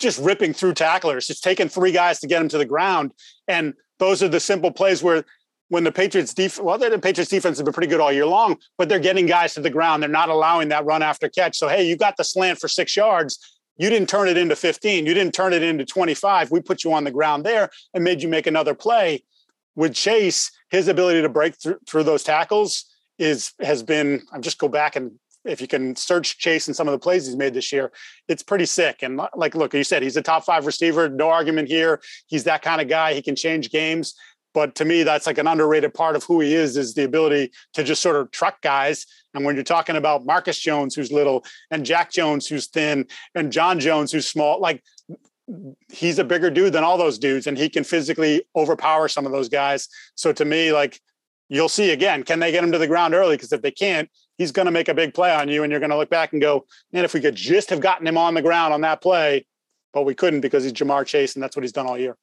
[0.00, 1.30] just ripping through tacklers.
[1.30, 3.12] It's taking three guys to get him to the ground.
[3.48, 5.24] And those are the simple plays where
[5.68, 8.58] when the Patriots defense, well, the Patriots defense has been pretty good all year long,
[8.76, 10.02] but they're getting guys to the ground.
[10.02, 11.56] They're not allowing that run after catch.
[11.56, 13.38] So, hey, you got the slant for six yards.
[13.76, 15.06] You didn't turn it into 15.
[15.06, 16.50] You didn't turn it into 25.
[16.50, 19.24] We put you on the ground there and made you make another play.
[19.74, 22.84] With Chase, his ability to break through, through those tackles
[23.18, 24.22] is has been.
[24.32, 27.26] I'm just go back and if you can search Chase and some of the plays
[27.26, 27.92] he's made this year,
[28.28, 29.02] it's pretty sick.
[29.02, 31.08] And like, look, you said he's a top five receiver.
[31.08, 32.00] No argument here.
[32.26, 33.14] He's that kind of guy.
[33.14, 34.14] He can change games.
[34.54, 37.50] But to me, that's like an underrated part of who he is, is the ability
[37.74, 39.04] to just sort of truck guys.
[39.34, 43.52] And when you're talking about Marcus Jones, who's little, and Jack Jones, who's thin, and
[43.52, 44.82] John Jones, who's small, like
[45.90, 49.32] he's a bigger dude than all those dudes, and he can physically overpower some of
[49.32, 49.88] those guys.
[50.14, 51.00] So to me, like
[51.48, 53.36] you'll see again, can they get him to the ground early?
[53.36, 54.08] Because if they can't,
[54.38, 56.32] he's going to make a big play on you, and you're going to look back
[56.32, 59.00] and go, man, if we could just have gotten him on the ground on that
[59.00, 59.46] play,
[59.92, 62.16] but we couldn't because he's Ja'Marr Chase, and that's what he's done all year.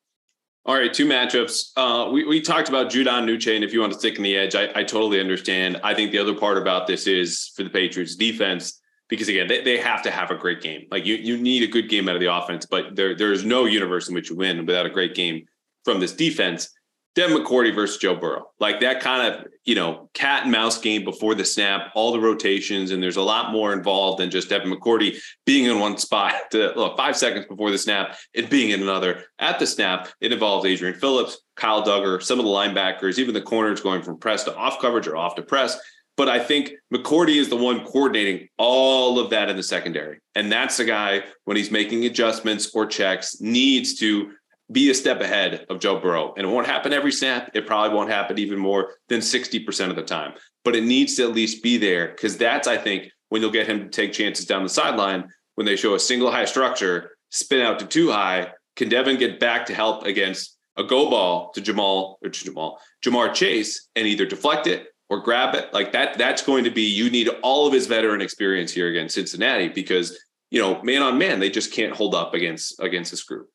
[0.64, 1.72] All right, two matchups.
[1.76, 4.38] Uh, we, we talked about Judon Nuche, and if you want to stick in the
[4.38, 5.80] edge, I, I totally understand.
[5.84, 9.64] I think the other part about this is for the Patriots defense, because again, they,
[9.64, 10.86] they have to have a great game.
[10.92, 13.44] Like you, you need a good game out of the offense, but there there is
[13.44, 15.48] no universe in which you win without a great game
[15.84, 16.70] from this defense.
[17.14, 21.04] Devin McCourty versus Joe Burrow, like that kind of you know cat and mouse game
[21.04, 24.72] before the snap, all the rotations, and there's a lot more involved than just Devin
[24.72, 28.82] McCourty being in one spot to look, five seconds before the snap and being in
[28.82, 30.10] another at the snap.
[30.22, 34.18] It involves Adrian Phillips, Kyle Dugger, some of the linebackers, even the corners going from
[34.18, 35.80] press to off coverage or off to press.
[36.18, 40.20] But I think McCourty is the one coordinating all of that in the secondary.
[40.36, 44.32] And that's the guy, when he's making adjustments or checks, needs to
[44.72, 46.34] be a step ahead of Joe Burrow.
[46.36, 47.52] And it won't happen every snap.
[47.54, 50.34] It probably won't happen even more than 60% of the time.
[50.64, 53.68] But it needs to at least be there because that's, I think, when you'll get
[53.68, 57.62] him to take chances down the sideline when they show a single high structure, spin
[57.62, 58.52] out to too high.
[58.76, 62.80] Can Devin get back to help against a go ball to Jamal or to Jamal,
[63.04, 66.18] Ja'Marr Chase and either deflect it or grab it like that?
[66.18, 70.18] That's going to be, you need all of his veteran experience here against Cincinnati because,
[70.50, 73.50] you know, man on man, they just can't hold up against, against this group.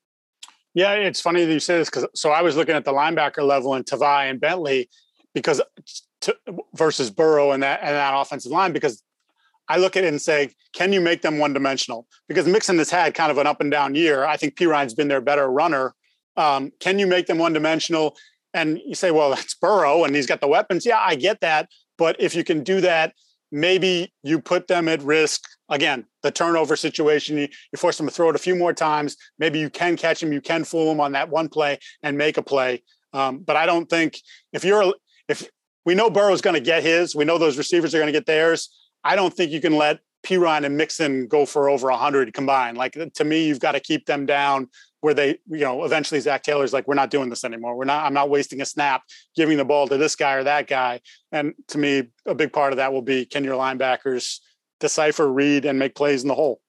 [0.77, 3.43] Yeah, it's funny that you say this because so I was looking at the linebacker
[3.43, 4.91] level in Tavai and Bentley
[5.33, 5.63] because
[6.21, 6.37] to,
[6.75, 9.03] versus Burrow and that and that offensive line because
[9.71, 12.07] I look at it and say, can you make them one dimensional?
[12.29, 14.27] Because Mixon has had kind of an up and down year.
[14.27, 15.95] I think Perine's been their better runner.
[16.37, 18.15] Um, can you make them one dimensional?
[18.53, 20.85] And you say, well, that's Burrow and he's got the weapons.
[20.85, 21.71] Yeah, I get that.
[21.97, 23.15] But if you can do that,
[23.51, 28.29] maybe you put them at risk again the turnover situation you, force them to throw
[28.31, 31.13] it a few more times maybe you can catch them you can fool them on
[31.13, 34.19] that one play and make a play um, but i don't think
[34.53, 34.95] if you're
[35.29, 35.49] if
[35.85, 38.27] we know burrow's going to get his we know those receivers are going to get
[38.27, 38.71] theirs
[39.05, 42.97] i don't think you can let perine and mixon go for over 100 combined like
[43.15, 44.69] to me you've got to keep them down
[45.07, 47.77] where they, you know, eventually Zac Taylor's like, we're not doing this anymore.
[47.77, 49.03] We're not, I'm not wasting a snap
[49.37, 51.01] giving the ball to this guy or that guy.
[51.31, 54.41] And to me, a big part of that will be can your linebackers
[54.81, 56.61] decipher, read, and make plays in the hole?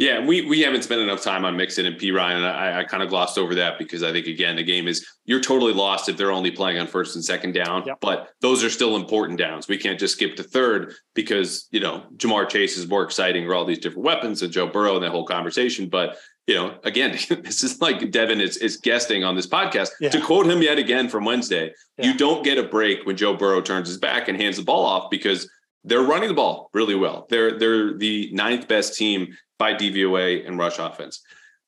[0.00, 2.36] Yeah, we we haven't spent enough time on Mixon and Perine.
[2.36, 5.04] And I, I kind of glossed over that because I think again the game is
[5.24, 7.82] you're totally lost if they're only playing on first and second down.
[7.84, 7.98] Yep.
[8.00, 9.66] But those are still important downs.
[9.66, 13.54] We can't just skip to third because you know Ja'Marr Chase is more exciting or
[13.54, 15.88] all these different weapons and Joe Burrow and that whole conversation.
[15.88, 16.16] But
[16.46, 17.10] you know, again,
[17.42, 19.88] this is like Devin is is guesting on this podcast.
[20.00, 20.10] Yeah.
[20.10, 22.06] To quote him yet again from Wednesday, Yeah.
[22.12, 24.84] you don't get a break when Joe Burrow turns his back and hands the ball
[24.86, 25.50] off because
[25.88, 27.26] they're running the ball really well.
[27.28, 31.22] They're they're the ninth best team by DVOA and rush offense.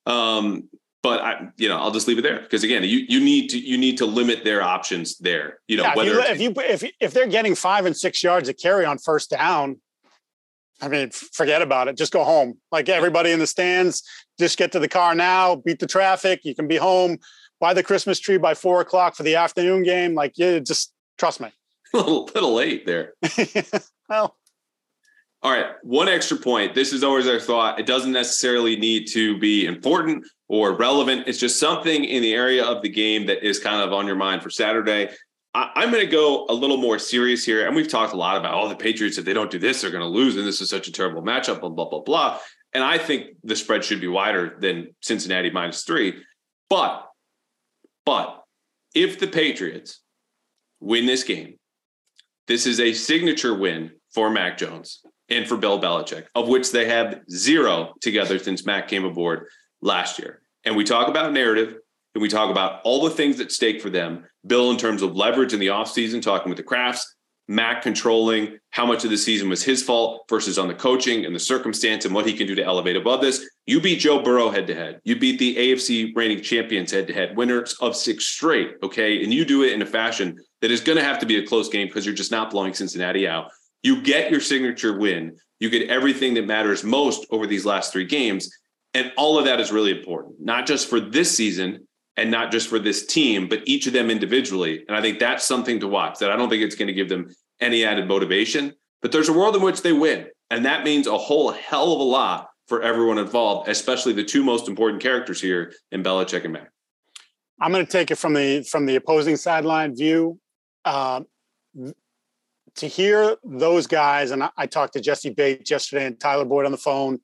[0.07, 0.69] Um,
[1.03, 3.59] but I, you know, I'll just leave it there because again, you you need to
[3.59, 5.59] you need to limit their options there.
[5.67, 8.23] You know, yeah, whether if you, if you if if they're getting five and six
[8.23, 9.81] yards of carry on first down,
[10.83, 11.97] I mean, forget about it.
[11.97, 12.59] Just go home.
[12.71, 14.03] Like everybody in the stands,
[14.39, 15.57] just get to the car now.
[15.57, 16.41] Beat the traffic.
[16.45, 17.19] You can be home
[17.61, 20.15] by the Christmas tree by four o'clock for the afternoon game.
[20.15, 21.51] Like, yeah, just trust me.
[21.95, 23.15] a little, little late there.
[24.11, 24.37] well,
[25.43, 26.75] All right, one extra point.
[26.75, 27.81] This is always our thought.
[27.81, 31.29] It doesn't necessarily need to be important or relevant.
[31.29, 34.17] It's just something in the area of the game that is kind of on your
[34.17, 35.09] mind for Saturday.
[35.55, 37.67] I, I'm going to go a little more serious here.
[37.67, 39.91] And we've talked a lot about, oh, the Patriots, if they don't do this, they're
[39.91, 40.37] going to lose.
[40.37, 42.39] And this is such a terrible matchup, blah, blah, blah, blah.
[42.75, 46.23] And I think the spread should be wider than Cincinnati minus three.
[46.69, 47.07] But,
[48.05, 48.45] but
[48.95, 50.01] if the Patriots
[50.81, 51.59] win this game,
[52.47, 56.89] this is a signature win for Mac Jones and for Bill Belichick, of which they
[56.89, 59.47] have zero together since Mac came aboard
[59.81, 60.43] last year.
[60.65, 61.77] And we talk about narrative.
[62.15, 65.15] and we talk about all the things at stake for them, Bill in terms of
[65.15, 67.05] leverage in the offseason, talking with the Krafts,
[67.51, 71.35] Mac controlling how much of the season was his fault versus on the coaching and
[71.35, 73.45] the circumstance and what he can do to elevate above this.
[73.67, 75.01] You beat Joe Burrow head to head.
[75.03, 78.77] You beat the AFC reigning champions head to head, winners of six straight.
[78.85, 79.25] Okay.
[79.25, 81.47] And you do it in a fashion that is going to have to be a
[81.47, 83.51] close game because you're just not blowing Cincinnati out.
[83.83, 85.37] You get your signature win.
[85.59, 88.51] You get everything that matters most over these last three games.
[88.95, 92.69] And all of that is really important, not just for this season, and not just
[92.69, 94.85] for this team, but each of them individually.
[94.89, 97.09] And I think that's something to watch that I don't think it's going to give
[97.09, 98.75] them any added motivation.
[99.01, 100.27] But there's a world in which they win.
[100.51, 104.45] And that means a whole hell of a lot for everyone involved, especially the two
[104.45, 106.71] most important characters here in Belichick and Mac.
[107.61, 110.39] I'm going to take it from the from the opposing sideline view.
[110.85, 111.23] Uh,
[112.77, 116.67] to hear those guys, and I, I, talked to Jessie Bates yesterday and Tyler Boyd
[116.67, 117.21] on the phone.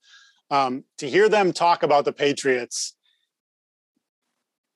[0.51, 2.95] Um, to hear them talk about the Patriots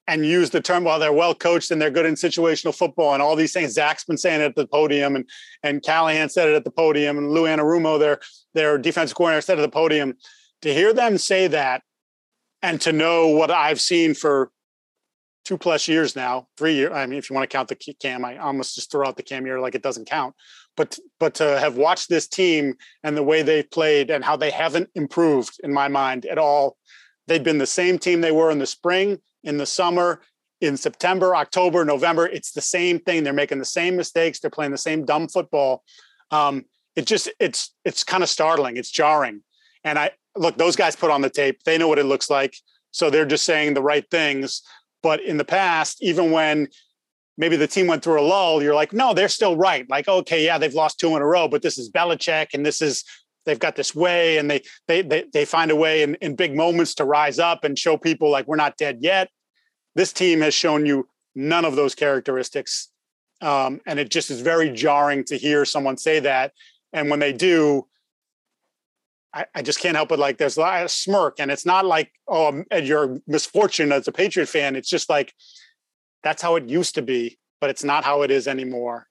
[0.08, 3.22] and use the term, well, they're well coached and they're good in situational football and
[3.22, 3.74] all these things.
[3.74, 5.28] Zac's been saying it at the podium and
[5.62, 8.18] and Callahan said it at the podium and Lou Anarumo, their
[8.52, 10.14] their defensive coordinator, said at the podium.
[10.62, 11.82] To hear them say that
[12.60, 14.50] and to know what I've seen for
[15.44, 16.92] two plus years now, three years.
[16.92, 19.22] I mean, if you want to count the cam, I almost just throw out the
[19.22, 20.34] cam year like it doesn't count.
[20.80, 22.74] But but to have watched this team
[23.04, 26.78] and the way they've played and how they haven't improved in my mind at all.
[27.26, 30.22] They've been the same team they were in the spring in the summer,
[30.62, 32.26] in September, October, November.
[32.26, 33.24] It's the same thing.
[33.24, 34.40] They're making the same mistakes.
[34.40, 35.84] They're playing the same dumb football.
[36.30, 36.64] Um,
[36.96, 38.78] it just it's it's kind of startling.
[38.78, 39.42] It's jarring.
[39.84, 41.62] And I look, those guys put on the tape.
[41.64, 42.56] They know what it looks like.
[42.90, 44.62] So they're just saying the right things.
[45.02, 46.68] But in the past, even when
[47.40, 49.88] maybe the team went through a lull, you're like, no, they're still right.
[49.88, 52.82] Like, okay, yeah, they've lost two in a row, but this is Belichick and this
[52.82, 53.02] is
[53.46, 56.54] they've got this way and they they they, they find a way in, in big
[56.54, 59.30] moments to rise up and show people like we're not dead yet
[59.94, 62.88] this team has shown you none of those characteristics
[63.40, 66.52] um, and it just is very jarring to hear someone say that
[66.92, 67.86] and when they do
[69.32, 72.62] I, I just can't help but like there's a smirk and it's not like oh
[72.70, 75.32] and your misfortune as a patriot fan it's just like
[76.22, 79.06] that's how it used to be but it's not how it is anymore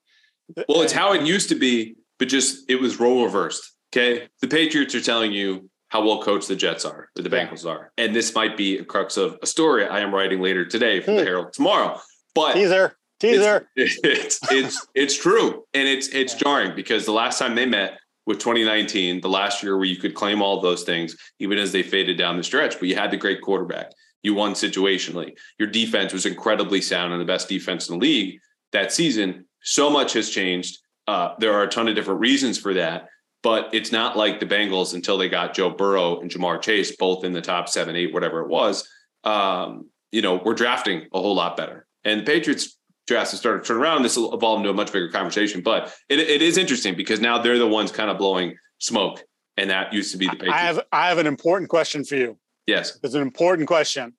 [0.68, 4.28] well it's how it used to be but just it was role reversed Okay.
[4.40, 7.72] The Patriots are telling you how well coached the Jets are, or the Bengals yeah.
[7.72, 7.92] are.
[7.98, 11.10] And this might be a crux of a story I am writing later today for
[11.10, 11.16] hmm.
[11.18, 11.98] the Herald tomorrow.
[12.34, 13.68] But teaser, teaser.
[13.74, 15.64] It's, it's, it's, it's true.
[15.74, 16.38] And it's, it's yeah.
[16.38, 20.14] jarring because the last time they met with 2019, the last year where you could
[20.14, 23.16] claim all those things, even as they faded down the stretch, but you had the
[23.16, 23.90] great quarterback.
[24.22, 25.36] You won situationally.
[25.58, 28.40] Your defense was incredibly sound and the best defense in the league
[28.72, 29.46] that season.
[29.62, 30.78] So much has changed.
[31.06, 33.08] Uh, there are a ton of different reasons for that.
[33.42, 37.24] But it's not like the Bengals until they got Joe Burrow and Ja'Marr Chase both
[37.24, 38.86] in the top seven, eight, whatever it was.
[39.24, 41.86] Um, you know, we're drafting a whole lot better.
[42.04, 44.02] And the Patriots drafts have started to turn around.
[44.02, 45.62] This will evolve into a much bigger conversation.
[45.62, 49.24] But it, it is interesting because now they're the ones kind of blowing smoke.
[49.56, 50.54] And that used to be the Patriots.
[50.54, 52.38] I have I have an important question for you.
[52.66, 52.98] Yes.
[53.02, 54.14] It's an important question.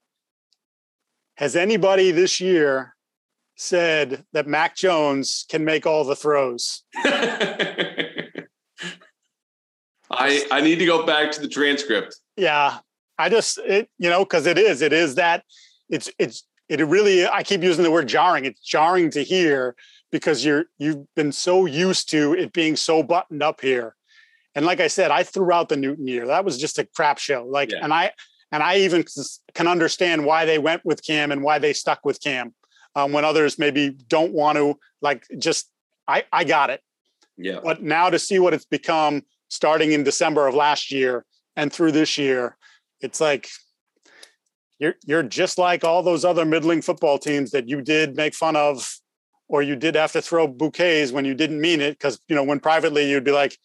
[1.36, 2.96] Has anybody this year
[3.56, 6.84] said that Mac Jones can make all the throws?
[10.14, 12.18] I I need to go back to the transcript.
[12.36, 12.80] Yeah,
[13.18, 15.44] I just it you know because it is it is that
[15.90, 18.46] it's it's it really I keep using the word jarring.
[18.46, 19.76] It's jarring to hear
[20.12, 23.96] because you're you've been so used to it being so buttoned up here.
[24.54, 26.28] And like I said, I threw out the Newton year.
[26.28, 27.46] That was just a crap show.
[27.48, 27.80] Like, yeah.
[27.82, 28.12] and I
[28.52, 29.06] and I even
[29.54, 32.54] can understand why they went with Cam and why they stuck with Cam
[32.96, 34.78] um, when others maybe don't want to.
[35.02, 35.70] Like, just
[36.08, 36.82] I I got it.
[37.38, 37.60] Yeah.
[37.64, 41.26] But now to see what it's become starting in December of last year
[41.56, 42.58] and through this year,
[43.00, 43.50] it's like
[44.80, 48.56] you're you're just like all those other middling football teams that you did make fun
[48.56, 48.98] of
[49.48, 52.44] or you did have to throw bouquets when you didn't mean it because you know
[52.44, 53.58] when privately you'd be like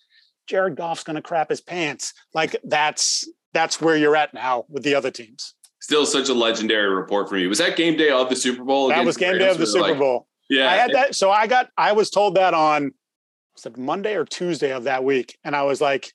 [0.46, 4.82] Jared Goff's going to crap his pants like that's that's where you're at now with
[4.82, 8.28] the other teams still such a legendary report for me was that game day of
[8.28, 10.92] the Super Bowl that was game day of the Super like, Bowl yeah I had
[10.92, 12.92] that so I got I was told that on
[13.56, 15.38] was it Monday or Tuesday of that week?
[15.42, 16.12] And I was like,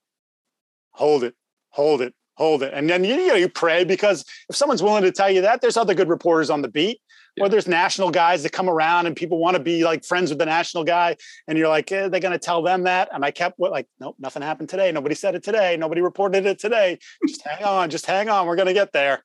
[0.92, 1.36] hold it,
[1.70, 2.74] hold it, hold it.
[2.74, 5.62] And then you, you know, you pray because if someone's willing to tell you that,
[5.62, 7.00] there's other good reporters on the beat.
[7.38, 7.46] Yeah.
[7.46, 10.40] Or there's national guys that come around and people want to be like friends with
[10.40, 11.16] the national guy,
[11.48, 13.10] and you're like, eh, they're going to tell them that.
[13.14, 14.92] And I kept like, nope, nothing happened today.
[14.92, 15.78] Nobody said it today.
[15.78, 17.00] Nobody reported it today.
[17.28, 18.48] Just hang on, just hang on.
[18.48, 19.24] We're going to get there.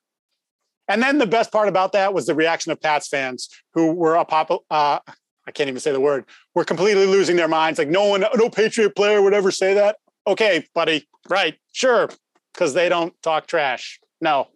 [0.87, 4.15] And then the best part about that was the reaction of Pats fans who were
[4.15, 4.99] a pop, uh,
[5.45, 6.25] I can't even say the word.
[6.55, 7.77] We're completely losing their minds.
[7.77, 9.97] Like no one, no Patriot player would ever say that.
[10.25, 11.07] Okay, buddy.
[11.29, 11.55] Right.
[11.73, 12.09] Sure.
[12.53, 13.99] Because they don't talk trash.
[14.21, 14.47] No.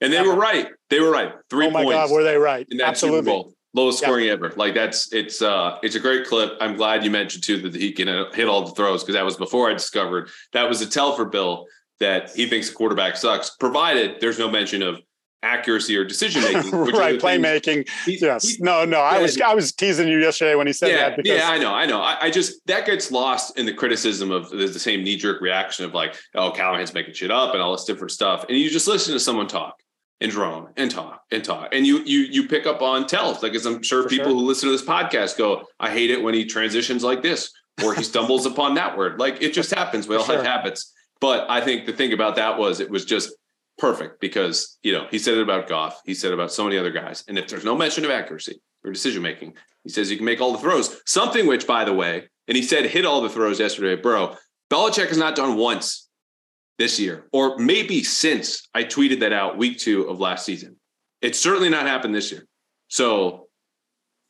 [0.00, 0.68] And they were right.
[0.88, 1.32] They were right.
[1.50, 2.66] Three oh my points God, were they right?
[2.70, 3.20] in that Absolutely.
[3.20, 3.54] Super Bowl.
[3.72, 4.52] Lowest scoring ever.
[4.56, 6.54] Like that's it's uh it's a great clip.
[6.60, 9.36] I'm glad you mentioned too that he can hit all the throws because that was
[9.36, 11.66] before I discovered that was a tell for Bill
[12.00, 15.00] that he thinks the quarterback sucks, provided there's no mention of
[15.42, 16.70] accuracy or decision making.
[16.72, 17.88] right, playmaking.
[18.06, 18.58] Yes.
[18.58, 19.00] no, no.
[19.00, 21.58] I was I was teasing you yesterday when he said yeah, that because yeah, I
[21.58, 22.00] know, I know.
[22.00, 25.40] I, I, just that gets lost in the criticism of the, the same knee jerk
[25.40, 28.68] reaction of like, oh, Callahan's making shit up and all this different stuff, and you
[28.68, 29.76] just listen to someone talk
[30.20, 33.42] and drone and talk and talk, and you you you pick up on tells.
[33.42, 34.34] Like, as I'm sure For people sure.
[34.34, 37.50] who listen to this podcast go, I hate it when he transitions like this
[37.84, 39.18] or he stumbles upon that word.
[39.18, 40.06] Like it just happens.
[40.06, 40.92] We all For have habits.
[41.20, 43.32] But I think the thing about that was it was just
[43.78, 46.76] perfect because you know he said it about Goff, he said it about so many
[46.76, 49.54] other guys, and if there's no mention of accuracy or decision making,
[49.84, 51.00] he says you can make all the throws.
[51.06, 54.36] Something which, by the way, and he said hit all the throws yesterday, bro.
[54.70, 56.08] Belichick has not done once
[56.80, 60.76] this year, or maybe since I tweeted that out week two of last season.
[61.20, 62.46] It's certainly not happened this year.
[62.88, 63.48] So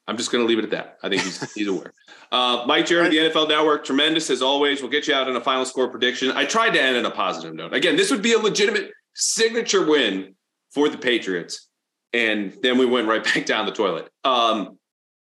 [0.08, 0.98] I'm just going to leave it at that.
[1.00, 1.92] I think he's he's aware.
[2.32, 4.82] Uh, Mike Giardi, the NFL Network, tremendous as always.
[4.82, 6.32] We'll get you out in a final score prediction.
[6.32, 7.72] I tried to end on a positive note.
[7.72, 10.34] Again, this would be a legitimate signature win
[10.72, 11.68] for the Patriots,
[12.12, 14.08] and then we went right back down the toilet.
[14.24, 14.76] Um,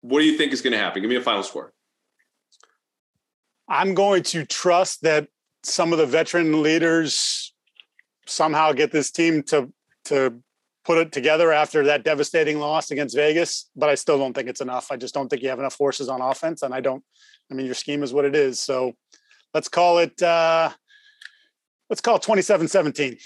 [0.01, 1.01] what do you think is going to happen?
[1.01, 1.73] Give me a final score.
[3.69, 5.29] I'm going to trust that
[5.63, 7.53] some of the veteran leaders
[8.27, 9.73] somehow get this team to
[10.05, 10.41] to
[10.85, 14.61] put it together after that devastating loss against Vegas, but I still don't think it's
[14.61, 14.89] enough.
[14.91, 17.05] I just don't think you have enough forces on offense and I don't
[17.51, 18.59] I mean your scheme is what it is.
[18.61, 18.95] So
[19.55, 20.71] let's call it uh
[21.89, 23.21] let's call it 27-17.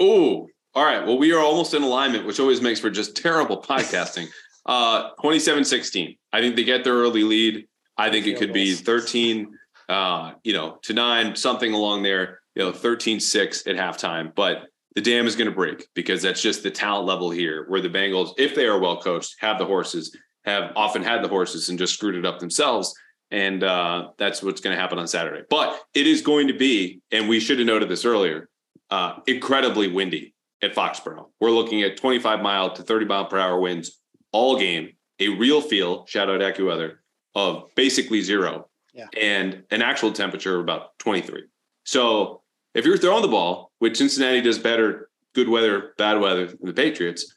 [0.00, 1.06] Oh, all right.
[1.06, 4.28] Well, we are almost in alignment, which always makes for just terrible podcasting.
[4.68, 6.18] Uh 27-16.
[6.32, 7.68] I think they get their early lead.
[7.96, 9.56] I think it could be 13
[9.88, 14.64] uh, you know, to 9, something along there, you know, 13-6 at halftime, but
[14.94, 17.88] the dam is going to break because that's just the talent level here where the
[17.88, 21.78] Bengals, if they are well coached, have the horses, have often had the horses and
[21.78, 22.94] just screwed it up themselves.
[23.30, 25.42] And uh, that's what's going to happen on Saturday.
[25.50, 28.48] But it is going to be, and we should have noted this earlier,
[28.90, 31.26] uh, incredibly windy at Foxborough.
[31.40, 34.00] We're looking at 25 mile to 30 mile per hour winds
[34.32, 36.96] all game, a real feel, shout out AccuWeather,
[37.34, 38.65] of basically zero
[38.96, 39.08] Yeah.
[39.20, 41.44] and an actual temperature of about 23.
[41.84, 42.42] So
[42.74, 46.72] if you're throwing the ball, which Cincinnati does better, good weather, bad weather than the
[46.72, 47.36] Patriots,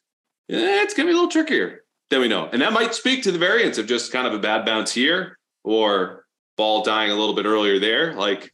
[0.49, 2.49] eh, it's going to be a little trickier than we know.
[2.51, 5.37] And that might speak to the variance of just kind of a bad bounce here
[5.63, 8.13] or ball dying a little bit earlier there.
[8.13, 8.53] Like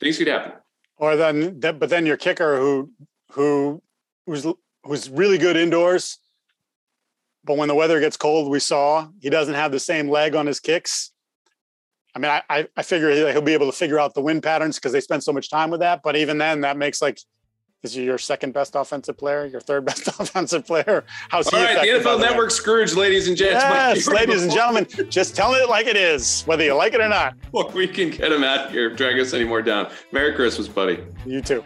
[0.00, 0.52] things could happen.
[0.96, 2.90] Or then but then your kicker who
[3.32, 3.82] who
[4.26, 4.46] who's
[4.84, 6.18] who's really good indoors
[7.44, 10.46] but when the weather gets cold we saw he doesn't have the same leg on
[10.46, 11.12] his kicks
[12.18, 14.92] i mean i i, figure he'll be able to figure out the wind patterns because
[14.92, 17.18] they spend so much time with that but even then that makes like
[17.84, 21.62] is he your second best offensive player your third best offensive player how's he All
[21.62, 22.20] right, the NFL?
[22.20, 23.62] Network Scrooge, ladies and gents.
[23.64, 27.08] Yes ladies and gentlemen just telling it like it is whether you like it or
[27.08, 29.90] not Before we can get him out here, drag us any more down.
[30.12, 30.98] Merry Christmas, buddy.
[31.24, 31.64] you too